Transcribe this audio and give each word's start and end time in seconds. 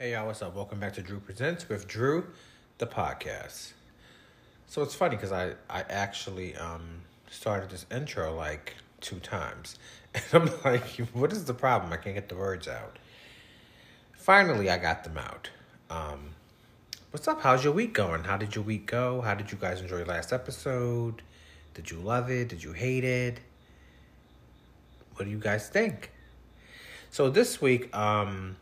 Hey 0.00 0.12
y'all, 0.12 0.28
what's 0.28 0.42
up? 0.42 0.54
Welcome 0.54 0.78
back 0.78 0.92
to 0.92 1.02
Drew 1.02 1.18
Presents 1.18 1.68
with 1.68 1.88
Drew, 1.88 2.28
the 2.78 2.86
podcast. 2.86 3.72
So 4.68 4.80
it's 4.82 4.94
funny 4.94 5.16
because 5.16 5.32
I 5.32 5.54
I 5.68 5.80
actually 5.88 6.54
um 6.54 7.00
started 7.28 7.70
this 7.70 7.84
intro 7.90 8.32
like 8.32 8.76
two 9.00 9.18
times, 9.18 9.76
and 10.14 10.22
I'm 10.32 10.50
like, 10.64 10.84
what 11.12 11.32
is 11.32 11.46
the 11.46 11.52
problem? 11.52 11.92
I 11.92 11.96
can't 11.96 12.14
get 12.14 12.28
the 12.28 12.36
words 12.36 12.68
out. 12.68 12.96
Finally, 14.12 14.70
I 14.70 14.78
got 14.78 15.02
them 15.02 15.18
out. 15.18 15.50
Um, 15.90 16.30
what's 17.10 17.26
up? 17.26 17.42
How's 17.42 17.64
your 17.64 17.72
week 17.72 17.92
going? 17.92 18.22
How 18.22 18.36
did 18.36 18.54
your 18.54 18.62
week 18.62 18.86
go? 18.86 19.20
How 19.20 19.34
did 19.34 19.50
you 19.50 19.58
guys 19.58 19.80
enjoy 19.80 20.04
last 20.04 20.32
episode? 20.32 21.22
Did 21.74 21.90
you 21.90 21.98
love 21.98 22.30
it? 22.30 22.50
Did 22.50 22.62
you 22.62 22.72
hate 22.72 23.02
it? 23.02 23.40
What 25.16 25.24
do 25.24 25.30
you 25.32 25.40
guys 25.40 25.68
think? 25.68 26.12
So 27.10 27.30
this 27.30 27.60
week, 27.60 27.92
um 27.96 28.54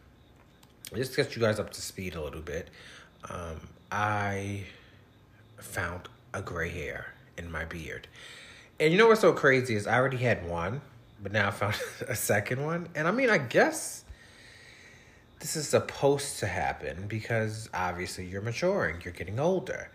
just 0.94 1.14
to 1.14 1.22
get 1.22 1.34
you 1.34 1.42
guys 1.42 1.58
up 1.58 1.72
to 1.72 1.80
speed 1.80 2.14
a 2.14 2.22
little 2.22 2.40
bit, 2.40 2.68
um, 3.28 3.60
I 3.90 4.64
found 5.58 6.08
a 6.32 6.42
gray 6.42 6.70
hair 6.70 7.14
in 7.36 7.50
my 7.50 7.64
beard. 7.64 8.06
And 8.78 8.92
you 8.92 8.98
know 8.98 9.08
what's 9.08 9.20
so 9.20 9.32
crazy 9.32 9.74
is 9.74 9.86
I 9.86 9.96
already 9.96 10.18
had 10.18 10.48
one, 10.48 10.80
but 11.22 11.32
now 11.32 11.48
I 11.48 11.50
found 11.50 11.74
a 12.08 12.14
second 12.14 12.64
one. 12.64 12.88
And 12.94 13.08
I 13.08 13.10
mean, 13.10 13.30
I 13.30 13.38
guess 13.38 14.04
this 15.40 15.56
is 15.56 15.68
supposed 15.68 16.38
to 16.40 16.46
happen 16.46 17.06
because 17.08 17.68
obviously 17.74 18.26
you're 18.26 18.42
maturing, 18.42 19.00
you're 19.04 19.12
getting 19.12 19.40
older. 19.40 19.90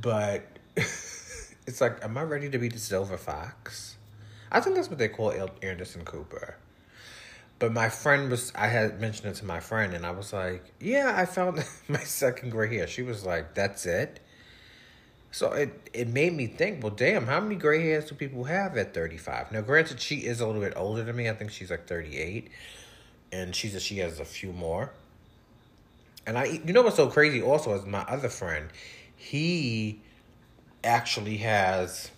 But 0.00 0.46
it's 0.76 1.80
like, 1.80 2.02
am 2.04 2.16
I 2.18 2.22
ready 2.22 2.50
to 2.50 2.58
be 2.58 2.68
the 2.68 2.78
silver 2.78 3.16
fox? 3.16 3.96
I 4.50 4.60
think 4.60 4.76
that's 4.76 4.88
what 4.88 4.98
they 4.98 5.08
call 5.08 5.32
Anderson 5.62 6.04
Cooper. 6.04 6.56
But 7.58 7.72
my 7.72 7.88
friend 7.88 8.30
was, 8.30 8.52
I 8.54 8.66
had 8.66 9.00
mentioned 9.00 9.28
it 9.28 9.36
to 9.36 9.46
my 9.46 9.60
friend, 9.60 9.94
and 9.94 10.04
I 10.04 10.10
was 10.10 10.32
like, 10.32 10.74
yeah, 10.78 11.14
I 11.16 11.24
found 11.24 11.64
my 11.88 12.00
second 12.00 12.50
gray 12.50 12.74
hair. 12.76 12.86
She 12.86 13.02
was 13.02 13.24
like, 13.24 13.54
that's 13.54 13.86
it. 13.86 14.20
So 15.30 15.52
it, 15.52 15.90
it 15.92 16.08
made 16.08 16.32
me 16.32 16.46
think, 16.46 16.82
well, 16.82 16.94
damn, 16.94 17.26
how 17.26 17.40
many 17.40 17.56
gray 17.56 17.82
hairs 17.82 18.06
do 18.06 18.14
people 18.14 18.44
have 18.44 18.76
at 18.76 18.94
35? 18.94 19.52
Now, 19.52 19.60
granted, 19.60 20.00
she 20.00 20.16
is 20.16 20.40
a 20.40 20.46
little 20.46 20.62
bit 20.62 20.72
older 20.76 21.04
than 21.04 21.14
me. 21.16 21.28
I 21.28 21.34
think 21.34 21.50
she's 21.50 21.70
like 21.70 21.86
38. 21.86 22.48
And 23.32 23.54
she 23.54 23.68
says 23.68 23.82
she 23.82 23.98
has 23.98 24.18
a 24.18 24.24
few 24.24 24.52
more. 24.52 24.92
And 26.26 26.38
I, 26.38 26.44
you 26.64 26.72
know 26.72 26.82
what's 26.82 26.96
so 26.96 27.08
crazy 27.08 27.42
also 27.42 27.74
is 27.74 27.84
my 27.84 28.00
other 28.02 28.28
friend, 28.28 28.68
he 29.14 30.00
actually 30.82 31.36
has 31.38 32.10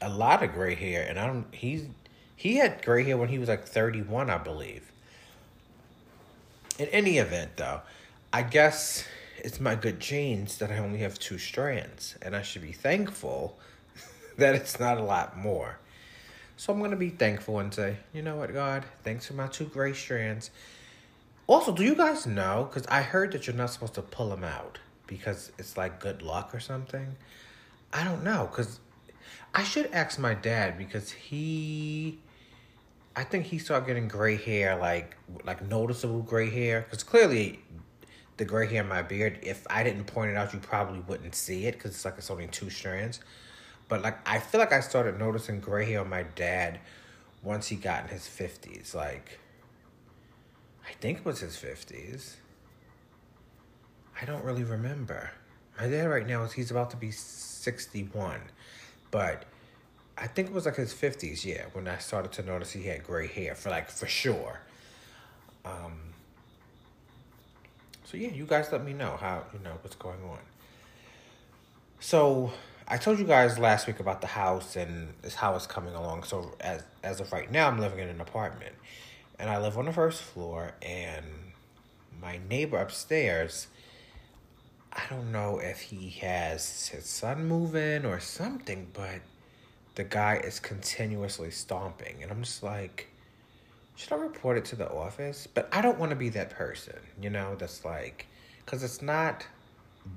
a 0.00 0.08
lot 0.08 0.42
of 0.42 0.52
gray 0.52 0.74
hair. 0.74 1.06
And 1.06 1.18
I 1.18 1.26
don't, 1.26 1.46
he's, 1.52 1.84
he 2.42 2.56
had 2.56 2.84
gray 2.84 3.04
hair 3.04 3.16
when 3.16 3.28
he 3.28 3.38
was 3.38 3.48
like 3.48 3.64
31, 3.64 4.28
I 4.28 4.36
believe. 4.36 4.90
In 6.76 6.88
any 6.88 7.18
event, 7.18 7.56
though, 7.56 7.82
I 8.32 8.42
guess 8.42 9.06
it's 9.38 9.60
my 9.60 9.76
good 9.76 10.00
genes 10.00 10.58
that 10.58 10.68
I 10.68 10.78
only 10.78 10.98
have 10.98 11.20
two 11.20 11.38
strands, 11.38 12.16
and 12.20 12.34
I 12.34 12.42
should 12.42 12.62
be 12.62 12.72
thankful 12.72 13.60
that 14.38 14.56
it's 14.56 14.80
not 14.80 14.98
a 14.98 15.04
lot 15.04 15.38
more. 15.38 15.78
So 16.56 16.72
I'm 16.72 16.80
going 16.80 16.90
to 16.90 16.96
be 16.96 17.10
thankful 17.10 17.60
and 17.60 17.72
say, 17.72 17.98
you 18.12 18.22
know 18.22 18.34
what, 18.34 18.52
God, 18.52 18.86
thanks 19.04 19.24
for 19.24 19.34
my 19.34 19.46
two 19.46 19.66
gray 19.66 19.92
strands. 19.92 20.50
Also, 21.46 21.70
do 21.70 21.84
you 21.84 21.94
guys 21.94 22.26
know? 22.26 22.68
Because 22.68 22.88
I 22.88 23.02
heard 23.02 23.30
that 23.34 23.46
you're 23.46 23.54
not 23.54 23.70
supposed 23.70 23.94
to 23.94 24.02
pull 24.02 24.30
them 24.30 24.42
out 24.42 24.80
because 25.06 25.52
it's 25.60 25.76
like 25.76 26.00
good 26.00 26.22
luck 26.22 26.52
or 26.52 26.58
something. 26.58 27.14
I 27.92 28.02
don't 28.02 28.24
know. 28.24 28.48
Because 28.50 28.80
I 29.54 29.62
should 29.62 29.92
ask 29.92 30.18
my 30.18 30.34
dad 30.34 30.76
because 30.76 31.12
he 31.12 32.18
I 33.14 33.24
think 33.24 33.44
he 33.46 33.58
started 33.58 33.86
getting 33.86 34.08
gray 34.08 34.36
hair, 34.36 34.76
like 34.76 35.16
like 35.44 35.66
noticeable 35.68 36.22
gray 36.22 36.50
hair, 36.50 36.82
because 36.82 37.02
clearly 37.02 37.60
the 38.38 38.44
gray 38.44 38.66
hair 38.66 38.82
in 38.82 38.88
my 38.88 39.02
beard. 39.02 39.38
If 39.42 39.66
I 39.68 39.82
didn't 39.82 40.04
point 40.04 40.30
it 40.30 40.36
out, 40.36 40.52
you 40.52 40.58
probably 40.58 41.00
wouldn't 41.00 41.34
see 41.34 41.66
it 41.66 41.72
because 41.72 41.92
it's 41.92 42.04
like 42.04 42.14
it's 42.18 42.30
only 42.30 42.46
two 42.46 42.70
strands. 42.70 43.20
But 43.88 44.02
like 44.02 44.16
I 44.28 44.38
feel 44.38 44.60
like 44.60 44.72
I 44.72 44.80
started 44.80 45.18
noticing 45.18 45.60
gray 45.60 45.84
hair 45.84 46.00
on 46.00 46.08
my 46.08 46.22
dad 46.22 46.80
once 47.42 47.68
he 47.68 47.76
got 47.76 48.04
in 48.04 48.08
his 48.08 48.26
fifties. 48.26 48.94
Like 48.94 49.38
I 50.88 50.92
think 50.94 51.18
it 51.18 51.24
was 51.24 51.40
his 51.40 51.56
fifties. 51.56 52.38
I 54.20 54.24
don't 54.24 54.44
really 54.44 54.64
remember. 54.64 55.30
My 55.78 55.88
dad 55.88 56.08
right 56.08 56.26
now 56.26 56.44
is 56.44 56.52
he's 56.52 56.70
about 56.70 56.90
to 56.90 56.96
be 56.96 57.10
sixty 57.10 58.04
one, 58.04 58.40
but 59.10 59.44
I 60.16 60.26
think 60.26 60.48
it 60.48 60.54
was 60.54 60.66
like 60.66 60.76
his 60.76 60.92
fifties, 60.92 61.44
yeah, 61.44 61.64
when 61.72 61.88
I 61.88 61.98
started 61.98 62.32
to 62.32 62.42
notice 62.42 62.72
he 62.72 62.84
had 62.84 63.02
gray 63.04 63.26
hair 63.26 63.54
for 63.54 63.70
like 63.70 63.90
for 63.90 64.06
sure. 64.06 64.60
Um 65.64 66.12
so 68.04 68.16
yeah, 68.18 68.28
you 68.28 68.44
guys 68.44 68.70
let 68.70 68.84
me 68.84 68.92
know 68.92 69.16
how 69.18 69.44
you 69.52 69.58
know 69.60 69.78
what's 69.82 69.96
going 69.96 70.22
on. 70.24 70.38
So 71.98 72.52
I 72.88 72.98
told 72.98 73.18
you 73.18 73.24
guys 73.24 73.58
last 73.58 73.86
week 73.86 74.00
about 74.00 74.20
the 74.20 74.26
house 74.26 74.76
and 74.76 75.14
how 75.36 75.54
it's 75.54 75.66
coming 75.66 75.94
along. 75.94 76.24
So 76.24 76.54
as 76.60 76.82
as 77.02 77.20
of 77.20 77.32
right 77.32 77.50
now, 77.50 77.68
I'm 77.68 77.78
living 77.78 78.00
in 78.00 78.08
an 78.08 78.20
apartment, 78.20 78.74
and 79.38 79.48
I 79.48 79.58
live 79.58 79.78
on 79.78 79.86
the 79.86 79.92
first 79.92 80.20
floor. 80.20 80.72
And 80.82 81.24
my 82.20 82.38
neighbor 82.50 82.76
upstairs, 82.76 83.68
I 84.92 85.02
don't 85.08 85.32
know 85.32 85.58
if 85.58 85.80
he 85.80 86.10
has 86.20 86.88
his 86.88 87.06
son 87.06 87.46
moving 87.46 88.04
or 88.04 88.20
something, 88.20 88.88
but 88.92 89.20
the 89.94 90.04
guy 90.04 90.36
is 90.36 90.60
continuously 90.60 91.50
stomping. 91.50 92.22
And 92.22 92.30
I'm 92.30 92.42
just 92.42 92.62
like, 92.62 93.08
should 93.96 94.12
I 94.12 94.16
report 94.16 94.58
it 94.58 94.64
to 94.66 94.76
the 94.76 94.90
office? 94.90 95.46
But 95.46 95.68
I 95.72 95.80
don't 95.80 95.98
want 95.98 96.10
to 96.10 96.16
be 96.16 96.28
that 96.30 96.50
person, 96.50 96.98
you 97.20 97.30
know, 97.30 97.54
that's 97.56 97.84
like, 97.84 98.26
because 98.64 98.82
it's 98.82 99.02
not 99.02 99.46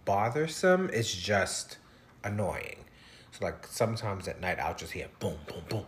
bothersome, 0.06 0.90
it's 0.94 1.13
just 1.13 1.78
annoying. 2.24 2.86
So, 3.31 3.46
like, 3.46 3.68
sometimes 3.68 4.28
at 4.28 4.40
night 4.40 4.59
I'll 4.59 4.75
just 4.75 4.94
hear 4.94 5.08
boom, 5.19 5.38
boom, 5.47 5.63
boom. 5.68 5.86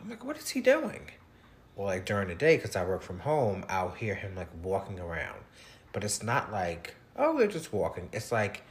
I'm 0.00 0.08
like, 0.08 0.24
what 0.24 0.38
is 0.38 0.48
he 0.50 0.60
doing? 0.60 1.10
Well, 1.76 1.86
like 1.86 2.06
during 2.06 2.28
the 2.28 2.34
day, 2.34 2.56
because 2.56 2.74
I 2.74 2.84
work 2.84 3.02
from 3.02 3.20
home, 3.20 3.64
I'll 3.68 3.90
hear 3.90 4.14
him 4.14 4.34
like 4.34 4.48
walking 4.62 4.98
around. 4.98 5.38
But 5.92 6.02
it's 6.02 6.22
not 6.22 6.50
like, 6.50 6.94
oh, 7.16 7.34
we're 7.36 7.46
just 7.46 7.72
walking. 7.72 8.08
It's 8.12 8.32
like 8.32 8.62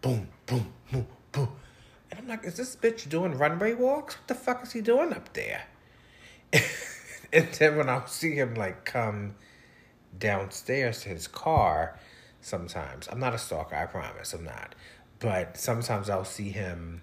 boom, 0.00 0.28
boom, 0.46 0.72
boom, 0.90 1.06
boom. 1.32 1.48
And 2.10 2.20
I'm 2.20 2.28
like, 2.28 2.44
is 2.44 2.56
this 2.56 2.76
bitch 2.76 3.08
doing 3.08 3.36
runway 3.36 3.74
walks? 3.74 4.16
What 4.16 4.28
the 4.28 4.34
fuck 4.34 4.62
is 4.64 4.72
he 4.72 4.80
doing 4.80 5.12
up 5.12 5.32
there? 5.32 5.62
and 7.32 7.48
then 7.58 7.76
when 7.76 7.88
I 7.88 8.04
see 8.06 8.34
him 8.34 8.54
like 8.54 8.84
come 8.84 9.36
downstairs 10.18 11.02
to 11.02 11.10
his 11.10 11.28
car, 11.28 11.98
sometimes 12.40 13.08
I'm 13.10 13.20
not 13.20 13.34
a 13.34 13.38
stalker, 13.38 13.76
I 13.76 13.86
promise, 13.86 14.32
I'm 14.32 14.44
not. 14.44 14.74
But 15.20 15.56
sometimes 15.56 16.10
I'll 16.10 16.24
see 16.24 16.50
him 16.50 17.02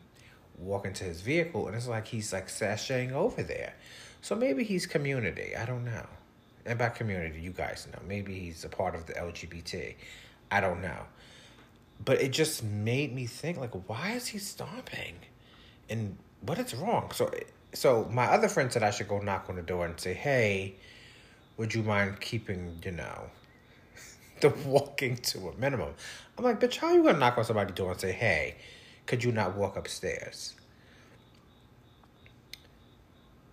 walk 0.57 0.85
into 0.85 1.03
his 1.03 1.21
vehicle 1.21 1.67
and 1.67 1.75
it's 1.75 1.87
like 1.87 2.07
he's 2.07 2.33
like 2.33 2.47
sashaying 2.47 3.11
over 3.11 3.43
there. 3.43 3.75
So 4.21 4.35
maybe 4.35 4.63
he's 4.63 4.85
community. 4.85 5.55
I 5.55 5.65
don't 5.65 5.85
know. 5.85 6.05
And 6.65 6.77
by 6.77 6.89
community, 6.89 7.39
you 7.39 7.51
guys 7.51 7.87
know. 7.93 7.99
Maybe 8.05 8.37
he's 8.37 8.65
a 8.65 8.69
part 8.69 8.93
of 8.93 9.05
the 9.05 9.13
LGBT. 9.13 9.95
I 10.51 10.59
don't 10.59 10.81
know 10.81 11.05
but 12.03 12.21
it 12.21 12.29
just 12.29 12.63
made 12.63 13.13
me 13.13 13.25
think 13.25 13.57
like 13.57 13.73
why 13.89 14.11
is 14.11 14.27
he 14.27 14.37
stomping? 14.37 15.15
And 15.89 16.17
what 16.41 16.59
is 16.59 16.73
wrong? 16.73 17.11
So 17.11 17.31
so 17.73 18.07
my 18.11 18.25
other 18.25 18.47
friend 18.47 18.71
said 18.71 18.83
i 18.83 18.89
should 18.89 19.07
go 19.07 19.19
knock 19.19 19.45
on 19.49 19.55
the 19.55 19.61
door 19.61 19.85
and 19.85 19.99
say 19.99 20.13
hey 20.13 20.75
would 21.57 21.73
you 21.73 21.83
mind 21.83 22.19
keeping 22.19 22.79
you 22.83 22.91
know 22.91 23.29
the 24.41 24.49
walking 24.65 25.15
to 25.17 25.49
a 25.49 25.55
minimum? 25.57 25.93
I'm 26.37 26.43
like 26.43 26.59
bitch 26.59 26.77
how 26.77 26.87
are 26.87 26.93
you 26.93 27.03
gonna 27.03 27.19
knock 27.19 27.37
on 27.37 27.45
somebody's 27.45 27.75
door 27.75 27.91
and 27.91 27.99
say 27.99 28.11
hey 28.11 28.55
could 29.05 29.23
you 29.23 29.31
not 29.31 29.55
walk 29.55 29.77
upstairs 29.77 30.55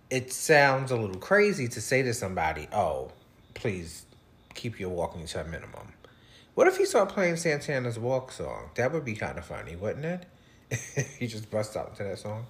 it 0.09 0.31
sounds 0.31 0.91
a 0.91 0.95
little 0.95 1.19
crazy 1.19 1.67
to 1.67 1.81
say 1.81 2.01
to 2.03 2.13
somebody 2.13 2.67
oh 2.71 3.11
please 3.53 4.05
keep 4.53 4.79
your 4.79 4.89
walking 4.89 5.25
to 5.25 5.41
a 5.41 5.43
minimum 5.45 5.93
what 6.55 6.67
if 6.67 6.77
he 6.77 6.85
started 6.85 7.13
playing 7.13 7.35
Santana's 7.35 7.99
Walk 7.99 8.31
song? 8.31 8.69
That 8.75 8.93
would 8.93 9.03
be 9.03 9.13
kind 9.13 9.37
of 9.37 9.45
funny, 9.45 9.75
wouldn't 9.75 10.05
it? 10.05 10.25
he 11.19 11.27
just 11.27 11.51
busts 11.51 11.75
out 11.75 11.89
into 11.89 12.03
that 12.03 12.17
song. 12.17 12.45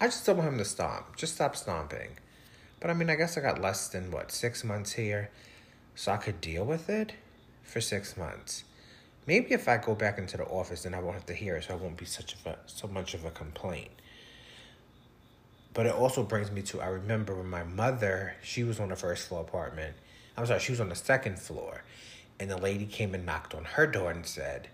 I 0.00 0.06
just 0.06 0.26
don't 0.26 0.36
want 0.36 0.50
him 0.50 0.58
to 0.58 0.64
stomp. 0.64 1.16
Just 1.16 1.36
stop 1.36 1.54
stomping. 1.54 2.18
But 2.80 2.90
I 2.90 2.94
mean, 2.94 3.08
I 3.08 3.14
guess 3.14 3.38
I 3.38 3.40
got 3.40 3.60
less 3.60 3.88
than, 3.88 4.10
what, 4.10 4.32
six 4.32 4.64
months 4.64 4.92
here? 4.92 5.30
So 5.94 6.12
I 6.12 6.16
could 6.16 6.40
deal 6.40 6.64
with 6.64 6.90
it 6.90 7.14
for 7.62 7.80
six 7.80 8.16
months. 8.16 8.64
Maybe 9.26 9.54
if 9.54 9.68
I 9.68 9.76
go 9.76 9.94
back 9.94 10.18
into 10.18 10.36
the 10.36 10.44
office, 10.44 10.82
then 10.82 10.92
I 10.92 11.00
won't 11.00 11.14
have 11.14 11.26
to 11.26 11.34
hear 11.34 11.56
it, 11.56 11.64
so 11.64 11.74
I 11.74 11.76
won't 11.76 11.96
be 11.96 12.04
such 12.04 12.34
of 12.34 12.46
a 12.46 12.58
so 12.66 12.86
much 12.86 13.14
of 13.14 13.24
a 13.24 13.30
complaint. 13.30 13.90
But 15.72 15.86
it 15.86 15.94
also 15.94 16.22
brings 16.22 16.50
me 16.50 16.62
to 16.62 16.80
I 16.80 16.88
remember 16.88 17.34
when 17.34 17.48
my 17.48 17.64
mother, 17.64 18.34
she 18.42 18.64
was 18.64 18.78
on 18.78 18.90
the 18.90 18.96
first 18.96 19.28
floor 19.28 19.40
apartment. 19.40 19.96
I'm 20.36 20.46
sorry, 20.46 20.60
she 20.60 20.72
was 20.72 20.80
on 20.80 20.90
the 20.90 20.94
second 20.94 21.38
floor 21.38 21.82
and 22.38 22.50
the 22.50 22.56
lady 22.56 22.86
came 22.86 23.14
and 23.14 23.26
knocked 23.26 23.54
on 23.54 23.64
her 23.64 23.86
door 23.86 24.10
and 24.10 24.26
said, 24.26 24.68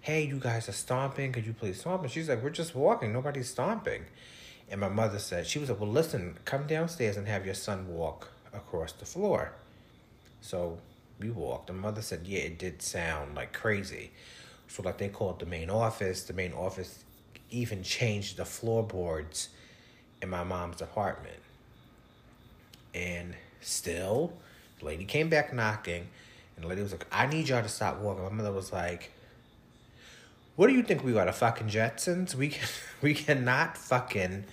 Hey, 0.00 0.24
you 0.26 0.38
guys 0.38 0.68
are 0.68 0.72
stomping. 0.72 1.32
Could 1.32 1.46
you 1.46 1.52
please 1.52 1.80
stomp? 1.80 2.02
And 2.02 2.10
she's 2.10 2.28
like, 2.28 2.42
We're 2.42 2.50
just 2.50 2.74
walking. 2.74 3.12
Nobody's 3.12 3.50
stomping. 3.50 4.04
And 4.70 4.80
my 4.80 4.88
mother 4.88 5.18
said, 5.18 5.46
She 5.46 5.58
was 5.58 5.68
like, 5.68 5.80
Well, 5.80 5.90
listen, 5.90 6.38
come 6.44 6.66
downstairs 6.66 7.16
and 7.16 7.26
have 7.28 7.44
your 7.44 7.54
son 7.54 7.88
walk 7.88 8.28
across 8.52 8.92
the 8.92 9.04
floor. 9.04 9.52
So 10.40 10.78
we 11.20 11.30
walked. 11.30 11.68
The 11.68 11.72
mother 11.74 12.02
said, 12.02 12.22
yeah, 12.24 12.40
it 12.40 12.58
did 12.58 12.82
sound 12.82 13.34
like 13.34 13.52
crazy. 13.52 14.10
So 14.68 14.82
like 14.82 14.98
they 14.98 15.08
called 15.08 15.38
the 15.38 15.46
main 15.46 15.70
office. 15.70 16.22
The 16.22 16.32
main 16.32 16.52
office 16.52 17.04
even 17.50 17.82
changed 17.82 18.36
the 18.36 18.44
floorboards 18.44 19.50
in 20.22 20.30
my 20.30 20.44
mom's 20.44 20.80
apartment. 20.80 21.38
And 22.94 23.34
still, 23.60 24.32
the 24.78 24.86
lady 24.86 25.04
came 25.04 25.28
back 25.28 25.52
knocking, 25.52 26.08
and 26.60 26.66
the 26.66 26.68
lady 26.68 26.82
was 26.82 26.92
like, 26.92 27.06
I 27.10 27.26
need 27.26 27.48
y'all 27.48 27.62
to 27.62 27.68
stop 27.70 28.00
walking. 28.00 28.22
My 28.22 28.28
mother 28.28 28.52
was 28.52 28.70
like, 28.70 29.12
What 30.56 30.66
do 30.66 30.74
you 30.74 30.82
think 30.82 31.02
we 31.02 31.12
got 31.12 31.26
a 31.26 31.32
fucking 31.32 31.68
Jetsons? 31.68 32.34
We 32.34 32.48
can 32.48 32.68
we 33.00 33.14
cannot 33.14 33.78
fucking 33.78 34.44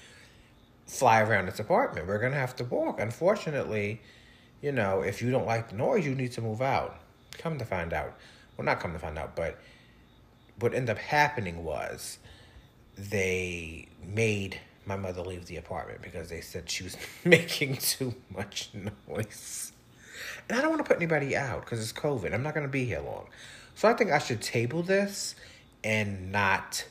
fly 0.85 1.21
around 1.21 1.47
this 1.47 1.59
apartment. 1.59 2.07
We're 2.07 2.19
gonna 2.19 2.35
have 2.35 2.55
to 2.57 2.63
walk. 2.63 3.01
Unfortunately, 3.01 4.01
you 4.61 4.71
know, 4.71 5.01
if 5.01 5.21
you 5.21 5.31
don't 5.31 5.45
like 5.45 5.69
the 5.69 5.75
noise, 5.75 6.05
you 6.05 6.15
need 6.15 6.31
to 6.33 6.41
move 6.41 6.61
out. 6.61 6.97
Come 7.37 7.57
to 7.59 7.65
find 7.65 7.91
out. 7.91 8.13
Well 8.55 8.63
not 8.63 8.79
come 8.79 8.93
to 8.93 8.99
find 8.99 9.17
out, 9.17 9.35
but 9.35 9.59
what 10.59 10.73
ended 10.73 10.91
up 10.91 10.97
happening 10.97 11.65
was 11.65 12.19
they 12.97 13.89
made 14.01 14.61
my 14.85 14.95
mother 14.95 15.21
leave 15.21 15.45
the 15.47 15.57
apartment 15.57 16.01
because 16.01 16.29
they 16.29 16.39
said 16.39 16.69
she 16.69 16.85
was 16.85 16.95
making 17.25 17.75
too 17.75 18.15
much 18.29 18.69
noise. 19.09 19.73
And 20.47 20.57
I 20.57 20.61
don't 20.61 20.69
want 20.69 20.83
to 20.83 20.87
put 20.87 20.97
anybody 20.97 21.35
out 21.35 21.61
because 21.61 21.81
it's 21.81 21.93
COVID. 21.93 22.33
I'm 22.33 22.43
not 22.43 22.53
going 22.53 22.65
to 22.65 22.71
be 22.71 22.85
here 22.85 23.01
long. 23.01 23.27
So 23.75 23.87
I 23.87 23.93
think 23.93 24.11
I 24.11 24.19
should 24.19 24.41
table 24.41 24.81
this 24.81 25.35
and 25.83 26.31
not 26.31 26.85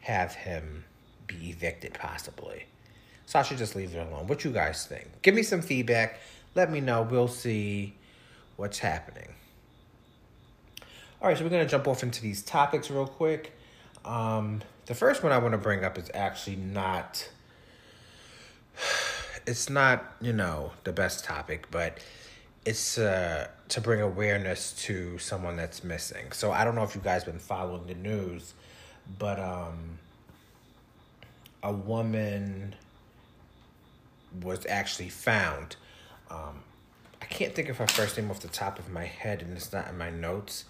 have 0.00 0.34
him 0.34 0.84
be 1.26 1.50
evicted, 1.50 1.94
possibly. 1.94 2.66
So 3.26 3.38
I 3.38 3.42
should 3.42 3.58
just 3.58 3.76
leave 3.76 3.94
it 3.94 3.98
alone. 3.98 4.26
What 4.26 4.44
you 4.44 4.50
guys 4.50 4.86
think? 4.86 5.06
Give 5.22 5.34
me 5.34 5.42
some 5.42 5.60
feedback. 5.60 6.20
Let 6.54 6.70
me 6.70 6.80
know. 6.80 7.02
We'll 7.02 7.28
see 7.28 7.94
what's 8.56 8.78
happening. 8.78 9.34
All 11.20 11.28
right, 11.28 11.36
so 11.36 11.44
we're 11.44 11.50
going 11.50 11.64
to 11.64 11.70
jump 11.70 11.88
off 11.88 12.02
into 12.02 12.22
these 12.22 12.42
topics 12.42 12.90
real 12.90 13.06
quick. 13.06 13.52
Um, 14.04 14.62
the 14.86 14.94
first 14.94 15.22
one 15.22 15.32
I 15.32 15.38
want 15.38 15.52
to 15.52 15.58
bring 15.58 15.84
up 15.84 15.98
is 15.98 16.10
actually 16.14 16.56
not 16.56 17.28
it's 19.46 19.68
not, 19.68 20.04
you 20.20 20.32
know, 20.32 20.72
the 20.84 20.92
best 20.92 21.24
topic, 21.24 21.70
but 21.70 21.98
it's 22.68 22.98
uh, 22.98 23.48
to 23.70 23.80
bring 23.80 24.02
awareness 24.02 24.72
to 24.72 25.16
someone 25.16 25.56
that's 25.56 25.82
missing. 25.82 26.32
So 26.32 26.52
I 26.52 26.64
don't 26.64 26.74
know 26.74 26.82
if 26.82 26.94
you 26.94 27.00
guys 27.00 27.24
been 27.24 27.38
following 27.38 27.86
the 27.86 27.94
news, 27.94 28.52
but 29.18 29.40
um, 29.40 29.98
a 31.62 31.72
woman 31.72 32.74
was 34.42 34.66
actually 34.66 35.08
found. 35.08 35.76
Um, 36.30 36.60
I 37.22 37.24
can't 37.24 37.54
think 37.54 37.70
of 37.70 37.78
her 37.78 37.86
first 37.86 38.18
name 38.18 38.30
off 38.30 38.40
the 38.40 38.48
top 38.48 38.78
of 38.78 38.90
my 38.90 39.06
head, 39.06 39.40
and 39.40 39.56
it's 39.56 39.72
not 39.72 39.88
in 39.88 39.96
my 39.96 40.10
notes. 40.10 40.66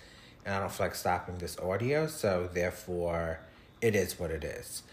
And 0.47 0.55
I 0.55 0.61
don't 0.61 0.71
feel 0.71 0.87
like 0.87 0.95
stopping 0.95 1.39
this 1.39 1.59
audio, 1.59 2.07
so 2.07 2.49
therefore 2.53 3.41
it 3.81 3.97
is 3.97 4.21
what 4.21 4.31
it 4.31 4.45
is. 4.45 4.85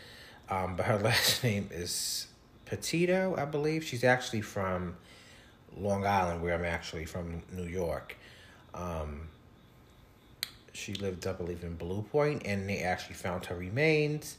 Um, 0.49 0.75
but 0.75 0.87
her 0.87 0.97
last 1.03 1.43
name 1.43 1.69
is 1.71 2.25
Petito, 2.65 3.35
I 3.37 3.45
believe. 3.45 3.83
She's 3.83 4.03
actually 4.03 4.41
from 4.41 4.95
Long 5.77 6.05
Island, 6.05 6.41
where 6.41 6.53
I'm 6.53 6.65
actually 6.65 7.05
from 7.05 7.41
New 7.51 7.65
York. 7.65 8.15
Um, 8.73 9.29
she 10.73 10.93
lived, 10.95 11.25
I 11.25 11.33
believe, 11.33 11.63
in 11.63 11.75
Blue 11.75 12.01
Point, 12.01 12.43
and 12.45 12.69
they 12.69 12.79
actually 12.79 13.15
found 13.15 13.45
her 13.45 13.55
remains, 13.55 14.37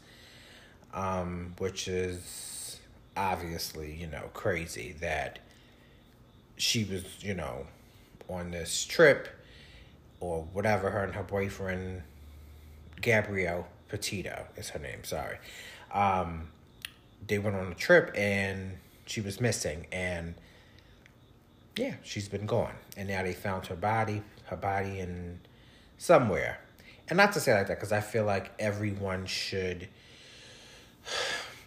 um, 0.92 1.54
which 1.58 1.88
is 1.88 2.78
obviously, 3.16 3.94
you 3.94 4.06
know, 4.06 4.30
crazy 4.34 4.94
that 5.00 5.38
she 6.56 6.84
was, 6.84 7.04
you 7.20 7.34
know, 7.34 7.66
on 8.28 8.50
this 8.50 8.84
trip 8.84 9.28
or 10.20 10.42
whatever, 10.52 10.90
her 10.90 11.04
and 11.04 11.14
her 11.14 11.22
boyfriend, 11.22 12.02
Gabrielle, 13.00 13.66
Petito 13.88 14.46
is 14.56 14.70
her 14.70 14.78
name. 14.78 15.04
Sorry. 15.04 15.38
Um, 15.92 16.48
they 17.26 17.38
went 17.38 17.56
on 17.56 17.70
a 17.70 17.74
trip 17.74 18.10
and 18.14 18.78
she 19.06 19.20
was 19.20 19.40
missing, 19.40 19.86
and 19.92 20.34
yeah, 21.76 21.94
she's 22.02 22.28
been 22.28 22.46
gone. 22.46 22.74
And 22.96 23.08
now 23.08 23.22
they 23.22 23.32
found 23.32 23.66
her 23.66 23.76
body, 23.76 24.22
her 24.44 24.56
body 24.56 24.98
in 24.98 25.40
somewhere. 25.98 26.60
And 27.08 27.16
not 27.16 27.32
to 27.34 27.40
say 27.40 27.54
like 27.54 27.68
that, 27.68 27.76
because 27.76 27.92
I 27.92 28.00
feel 28.00 28.24
like 28.24 28.52
everyone 28.58 29.26
should. 29.26 29.88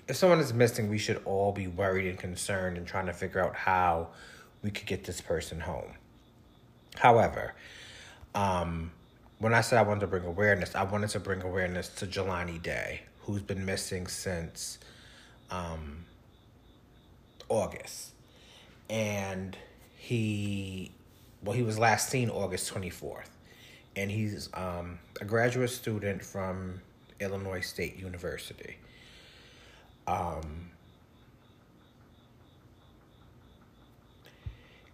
If 0.07 0.15
someone 0.15 0.39
is 0.39 0.53
missing, 0.53 0.89
we 0.89 0.97
should 0.97 1.21
all 1.25 1.51
be 1.51 1.67
worried 1.67 2.07
and 2.07 2.17
concerned 2.17 2.77
and 2.77 2.85
trying 2.85 3.05
to 3.05 3.13
figure 3.13 3.39
out 3.39 3.55
how 3.55 4.09
we 4.63 4.71
could 4.71 4.87
get 4.87 5.03
this 5.03 5.21
person 5.21 5.61
home. 5.61 5.93
However, 6.95 7.53
um, 8.35 8.91
when 9.37 9.53
I 9.53 9.61
said 9.61 9.79
I 9.79 9.83
wanted 9.83 10.01
to 10.01 10.07
bring 10.07 10.25
awareness, 10.25 10.75
I 10.75 10.83
wanted 10.83 11.11
to 11.11 11.19
bring 11.19 11.41
awareness 11.41 11.87
to 11.89 12.07
Jelani 12.07 12.61
Day, 12.61 13.01
who's 13.21 13.41
been 13.41 13.65
missing 13.65 14.07
since 14.07 14.79
um, 15.51 16.05
August. 17.47 18.11
And 18.89 19.55
he, 20.09 20.91
well, 21.43 21.55
he 21.55 21.63
was 21.63 21.77
last 21.77 22.09
seen 22.09 22.29
August 22.29 22.73
24th. 22.73 23.29
And 23.95 24.09
he's 24.09 24.49
um, 24.53 24.99
a 25.19 25.25
graduate 25.25 25.69
student 25.69 26.23
from 26.23 26.81
Illinois 27.19 27.61
State 27.61 27.97
University. 27.97 28.77
Um, 30.07 30.71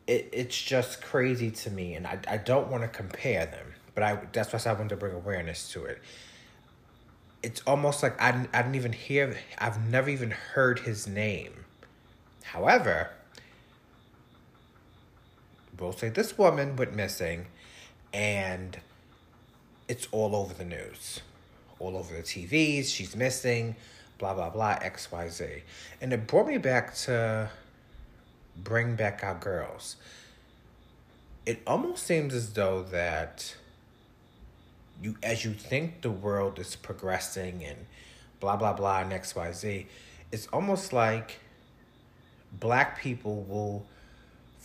it, 0.07 0.29
it's 0.31 0.59
just 0.59 1.01
crazy 1.01 1.51
to 1.51 1.71
me, 1.71 1.93
and 1.93 2.07
I, 2.07 2.19
I 2.27 2.37
don't 2.37 2.69
want 2.69 2.83
to 2.83 2.89
compare 2.89 3.45
them 3.45 3.75
but 3.95 4.03
I 4.03 4.19
that's 4.33 4.53
why 4.53 4.71
I 4.71 4.73
wanted 4.73 4.89
to 4.89 4.97
bring 4.97 5.13
awareness 5.13 5.71
to 5.71 5.85
it. 5.85 5.99
It's 7.41 7.61
almost 7.65 8.03
like 8.03 8.21
I, 8.21 8.47
I 8.53 8.61
didn't 8.61 8.75
even 8.75 8.93
hear, 8.93 9.37
I've 9.57 9.89
never 9.89 10.09
even 10.09 10.31
heard 10.31 10.79
his 10.79 11.07
name. 11.07 11.65
However, 12.43 13.11
we'll 15.79 15.93
say 15.93 16.09
this 16.09 16.37
woman 16.37 16.75
went 16.75 16.95
missing, 16.95 17.47
and 18.13 18.79
it's 19.87 20.07
all 20.11 20.35
over 20.35 20.53
the 20.53 20.65
news, 20.65 21.21
all 21.79 21.97
over 21.97 22.15
the 22.15 22.23
TVs. 22.23 22.93
She's 22.93 23.15
missing, 23.15 23.75
blah, 24.17 24.33
blah, 24.33 24.49
blah, 24.49 24.77
XYZ. 24.79 25.61
And 26.01 26.13
it 26.13 26.27
brought 26.27 26.47
me 26.47 26.57
back 26.57 26.95
to 26.95 27.49
bring 28.57 28.95
back 28.95 29.21
our 29.23 29.35
girls. 29.35 29.97
It 31.45 31.61
almost 31.67 32.03
seems 32.03 32.33
as 32.33 32.53
though 32.53 32.83
that 32.83 33.55
you 35.01 35.15
as 35.21 35.43
you 35.43 35.53
think 35.53 36.01
the 36.01 36.09
world 36.11 36.57
is 36.57 36.75
progressing 36.75 37.63
and 37.63 37.85
blah 38.39 38.55
blah 38.55 38.73
blah 38.73 39.01
and 39.01 39.11
XYZ, 39.11 39.85
it's 40.31 40.47
almost 40.47 40.93
like 40.93 41.39
black 42.59 42.99
people 42.99 43.43
will 43.43 43.85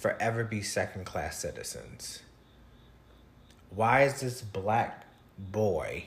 forever 0.00 0.44
be 0.44 0.62
second 0.62 1.04
class 1.04 1.38
citizens. 1.38 2.20
Why 3.68 4.04
is 4.04 4.20
this 4.20 4.40
black 4.40 5.04
boy, 5.38 6.06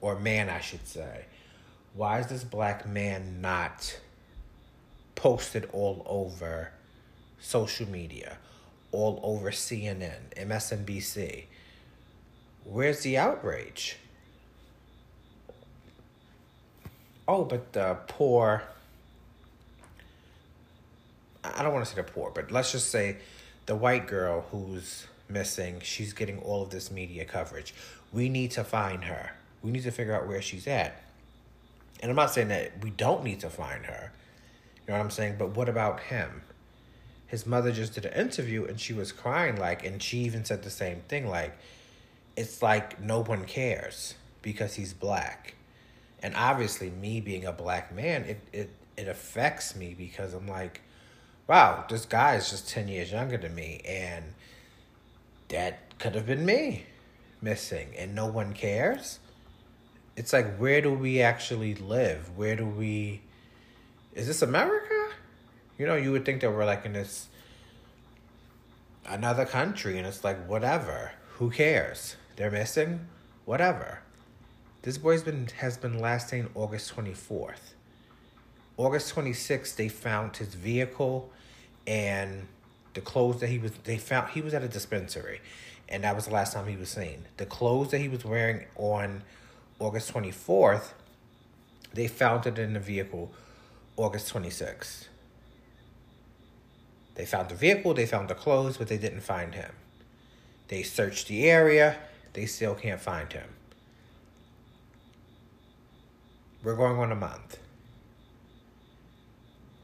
or 0.00 0.16
man, 0.18 0.48
I 0.48 0.60
should 0.60 0.86
say, 0.86 1.24
why 1.94 2.20
is 2.20 2.28
this 2.28 2.44
black 2.44 2.86
man 2.88 3.40
not 3.40 3.98
posted 5.16 5.68
all 5.72 6.06
over 6.06 6.70
social 7.40 7.88
media, 7.88 8.38
all 8.92 9.18
over 9.24 9.50
CNN, 9.50 10.32
MSNBC? 10.36 11.46
Where's 12.64 13.00
the 13.00 13.18
outrage? 13.18 13.96
Oh, 17.26 17.44
but 17.44 17.72
the 17.72 17.98
poor. 18.06 18.62
I 21.44 21.62
don't 21.62 21.72
want 21.72 21.84
to 21.84 21.90
say 21.90 21.96
the 21.96 22.04
poor, 22.04 22.30
but 22.30 22.50
let's 22.50 22.72
just 22.72 22.90
say 22.90 23.16
the 23.66 23.74
white 23.74 24.06
girl 24.06 24.46
who's 24.50 25.06
missing, 25.28 25.80
she's 25.82 26.12
getting 26.12 26.38
all 26.40 26.62
of 26.62 26.70
this 26.70 26.90
media 26.90 27.24
coverage. 27.24 27.74
We 28.12 28.28
need 28.28 28.50
to 28.52 28.64
find 28.64 29.04
her. 29.04 29.32
We 29.62 29.70
need 29.70 29.82
to 29.84 29.90
figure 29.90 30.14
out 30.14 30.26
where 30.28 30.42
she's 30.42 30.66
at. 30.66 31.02
And 32.00 32.10
I'm 32.10 32.16
not 32.16 32.32
saying 32.32 32.48
that 32.48 32.82
we 32.82 32.90
don't 32.90 33.24
need 33.24 33.40
to 33.40 33.50
find 33.50 33.86
her. 33.86 34.12
You 34.76 34.92
know 34.92 34.98
what 34.98 35.04
I'm 35.04 35.10
saying? 35.10 35.36
But 35.38 35.56
what 35.56 35.68
about 35.68 36.00
him? 36.00 36.42
His 37.26 37.46
mother 37.46 37.72
just 37.72 37.94
did 37.94 38.04
an 38.04 38.12
interview 38.12 38.64
and 38.66 38.78
she 38.78 38.92
was 38.92 39.12
crying 39.12 39.56
like 39.56 39.86
and 39.86 40.02
she 40.02 40.18
even 40.18 40.44
said 40.44 40.62
the 40.62 40.70
same 40.70 41.00
thing 41.08 41.28
like 41.28 41.56
it's 42.36 42.60
like 42.60 43.00
no 43.00 43.22
one 43.22 43.44
cares 43.44 44.16
because 44.42 44.74
he's 44.74 44.92
black. 44.92 45.54
And 46.22 46.34
obviously 46.36 46.90
me 46.90 47.20
being 47.20 47.46
a 47.46 47.52
black 47.52 47.94
man, 47.94 48.24
it 48.24 48.40
it, 48.52 48.70
it 48.96 49.08
affects 49.08 49.74
me 49.74 49.94
because 49.96 50.34
I'm 50.34 50.48
like, 50.48 50.82
wow, 51.52 51.84
this 51.86 52.06
guy 52.06 52.36
is 52.36 52.48
just 52.48 52.66
10 52.70 52.88
years 52.88 53.12
younger 53.12 53.36
than 53.36 53.54
me 53.54 53.78
and 53.86 54.24
that 55.48 55.98
could 55.98 56.14
have 56.14 56.24
been 56.24 56.46
me 56.46 56.86
missing 57.42 57.88
and 57.98 58.14
no 58.14 58.24
one 58.24 58.54
cares. 58.54 59.18
It's 60.16 60.32
like 60.32 60.56
where 60.56 60.80
do 60.80 60.94
we 60.94 61.20
actually 61.20 61.74
live? 61.74 62.38
Where 62.38 62.56
do 62.56 62.64
we 62.64 63.20
is 64.14 64.26
this 64.26 64.40
America? 64.40 65.10
You 65.76 65.84
know, 65.84 65.94
you 65.94 66.10
would 66.12 66.24
think 66.24 66.40
that 66.40 66.50
we're 66.50 66.64
like 66.64 66.86
in 66.86 66.94
this 66.94 67.28
another 69.06 69.44
country, 69.44 69.98
and 69.98 70.06
it's 70.06 70.24
like 70.24 70.46
whatever. 70.48 71.12
Who 71.36 71.50
cares? 71.50 72.16
They're 72.36 72.50
missing. 72.50 73.08
Whatever. 73.44 74.00
This 74.82 74.96
boy's 74.96 75.22
been 75.22 75.48
has 75.58 75.76
been 75.76 75.98
last 75.98 76.30
seen 76.30 76.48
August 76.54 76.88
twenty 76.90 77.14
fourth. 77.14 77.74
August 78.78 79.10
twenty 79.10 79.34
sixth, 79.34 79.76
they 79.76 79.88
found 79.88 80.36
his 80.36 80.54
vehicle, 80.54 81.30
and 81.86 82.46
the 82.94 83.00
clothes 83.00 83.40
that 83.40 83.48
he 83.48 83.58
was 83.58 83.72
they 83.84 83.98
found 83.98 84.30
he 84.30 84.40
was 84.40 84.54
at 84.54 84.62
a 84.62 84.68
dispensary, 84.68 85.40
and 85.88 86.04
that 86.04 86.14
was 86.14 86.26
the 86.26 86.32
last 86.32 86.52
time 86.52 86.66
he 86.66 86.76
was 86.76 86.88
seen. 86.88 87.24
The 87.36 87.46
clothes 87.46 87.90
that 87.90 87.98
he 87.98 88.08
was 88.08 88.24
wearing 88.24 88.66
on 88.76 89.22
August 89.78 90.10
twenty 90.10 90.30
fourth, 90.30 90.94
they 91.92 92.08
found 92.08 92.46
it 92.46 92.58
in 92.58 92.74
the 92.74 92.80
vehicle 92.80 93.32
August 93.96 94.28
twenty 94.28 94.50
sixth. 94.50 95.08
They 97.14 97.26
found 97.26 97.50
the 97.50 97.54
vehicle, 97.54 97.92
they 97.92 98.06
found 98.06 98.28
the 98.28 98.34
clothes, 98.34 98.78
but 98.78 98.88
they 98.88 98.96
didn't 98.96 99.20
find 99.20 99.54
him. 99.54 99.72
They 100.68 100.82
searched 100.82 101.28
the 101.28 101.50
area, 101.50 101.98
they 102.32 102.46
still 102.46 102.74
can't 102.74 103.00
find 103.00 103.30
him. 103.30 103.48
We're 106.64 106.76
going 106.76 106.98
on 106.98 107.12
a 107.12 107.16
month. 107.16 107.58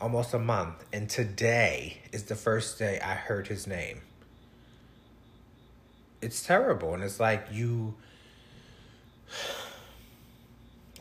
Almost 0.00 0.34
a 0.34 0.38
month. 0.38 0.84
And 0.92 1.08
today 1.10 1.98
is 2.12 2.24
the 2.24 2.36
first 2.36 2.78
day 2.78 3.00
I 3.00 3.14
heard 3.14 3.48
his 3.48 3.66
name. 3.66 4.02
It's 6.20 6.44
terrible. 6.44 6.94
And 6.94 7.02
it's 7.02 7.18
like 7.20 7.46
you. 7.50 7.94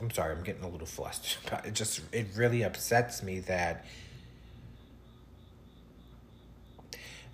I'm 0.01 0.11
sorry, 0.11 0.35
I'm 0.35 0.43
getting 0.43 0.63
a 0.63 0.69
little 0.69 0.85
flustered. 0.85 1.49
But 1.49 1.65
it 1.67 1.73
just, 1.73 2.01
it 2.11 2.27
really 2.35 2.63
upsets 2.63 3.23
me 3.23 3.39
that 3.41 3.85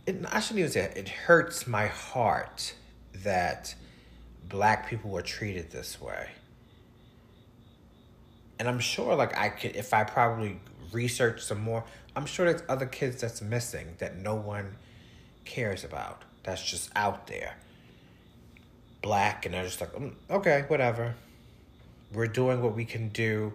it, 0.05 0.17
I 0.32 0.39
shouldn't 0.39 0.60
even 0.60 0.72
say 0.72 0.82
it, 0.82 0.98
it 0.98 1.10
hurts 1.10 1.67
my 1.67 1.88
heart 1.88 2.74
that 3.13 3.75
black 4.50 4.89
people 4.89 5.10
were 5.10 5.22
treated 5.22 5.72
this 5.72 6.01
way. 6.01 6.29
And 8.60 8.67
I'm 8.67 8.79
sure, 8.79 9.15
like, 9.15 9.38
I 9.38 9.50
could, 9.50 9.75
if 9.75 9.93
I 9.93 10.03
probably 10.03 10.60
research 10.94 11.42
some 11.42 11.62
more, 11.62 11.84
I'm 12.16 12.26
sure 12.26 12.46
there's 12.52 12.64
other 12.70 12.86
kids 12.86 13.22
that's 13.22 13.42
missing 13.42 13.96
that 13.98 14.18
no 14.18 14.36
one 14.36 14.76
cares 15.46 15.84
about. 15.84 16.24
That's 16.44 16.64
just 16.64 16.90
out 16.96 17.28
there. 17.28 17.58
Black, 19.02 19.46
and 19.46 19.54
they're 19.54 19.66
just 19.66 19.82
like, 19.82 19.94
mm, 19.94 20.14
okay, 20.30 20.66
whatever. 20.68 21.16
We're 22.14 22.28
doing 22.28 22.62
what 22.62 22.76
we 22.76 22.86
can 22.86 23.10
do 23.10 23.54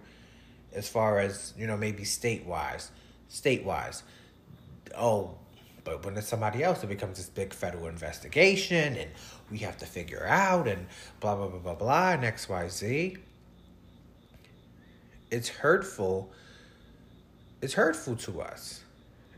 as 0.74 0.88
far 0.88 1.18
as, 1.18 1.54
you 1.56 1.66
know, 1.66 1.76
maybe 1.76 2.04
state 2.04 2.44
wise. 2.44 2.90
State 3.28 3.64
wise. 3.64 4.02
Oh, 4.96 5.34
but 5.84 6.04
when 6.04 6.16
it's 6.16 6.28
somebody 6.28 6.62
else, 6.62 6.82
it 6.82 6.88
becomes 6.88 7.16
this 7.16 7.28
big 7.28 7.54
federal 7.54 7.86
investigation 7.86 8.96
and 8.96 9.10
we 9.50 9.58
have 9.58 9.78
to 9.78 9.86
figure 9.86 10.26
out 10.26 10.68
and 10.68 10.86
blah, 11.20 11.34
blah, 11.34 11.48
blah, 11.48 11.58
blah, 11.60 11.74
blah, 11.74 12.10
and 12.12 12.24
X, 12.24 12.48
Y, 12.48 12.68
Z. 12.68 13.16
It's 15.30 15.48
hurtful. 15.48 16.30
It's 17.60 17.74
hurtful 17.74 18.16
to 18.16 18.40
us. 18.40 18.82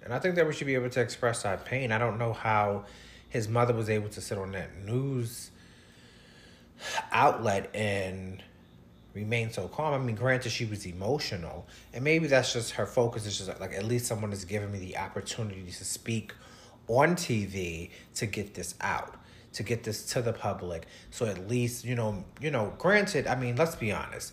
And 0.02 0.12
I 0.12 0.18
think 0.18 0.34
that 0.36 0.46
we 0.46 0.52
should 0.52 0.66
be 0.66 0.74
able 0.74 0.90
to 0.90 1.00
express 1.00 1.44
our 1.44 1.56
pain. 1.56 1.92
I 1.92 1.98
don't 1.98 2.18
know 2.18 2.32
how 2.32 2.84
his 3.28 3.48
mother 3.48 3.74
was 3.74 3.88
able 3.88 4.08
to 4.10 4.20
sit 4.20 4.38
on 4.38 4.52
that 4.52 4.84
news 4.84 5.50
outlet 7.12 7.70
and 7.74 8.42
remain 9.14 9.50
so 9.50 9.68
calm. 9.68 9.94
I 9.94 10.04
mean, 10.04 10.16
granted, 10.16 10.50
she 10.50 10.64
was 10.64 10.86
emotional, 10.86 11.66
and 11.92 12.04
maybe 12.04 12.26
that's 12.26 12.52
just 12.52 12.72
her 12.72 12.86
focus. 12.86 13.26
Is 13.26 13.38
just 13.38 13.60
like 13.60 13.72
at 13.72 13.84
least 13.84 14.06
someone 14.06 14.32
is 14.32 14.44
giving 14.44 14.72
me 14.72 14.78
the 14.78 14.96
opportunity 14.96 15.70
to 15.70 15.84
speak 15.84 16.34
on 16.88 17.14
TV 17.14 17.90
to 18.16 18.26
get 18.26 18.54
this 18.54 18.74
out, 18.80 19.14
to 19.54 19.62
get 19.62 19.84
this 19.84 20.06
to 20.06 20.22
the 20.22 20.32
public. 20.32 20.86
So 21.10 21.26
at 21.26 21.48
least 21.48 21.84
you 21.84 21.94
know, 21.94 22.24
you 22.40 22.50
know. 22.50 22.72
Granted, 22.78 23.26
I 23.26 23.34
mean, 23.34 23.56
let's 23.56 23.76
be 23.76 23.92
honest. 23.92 24.32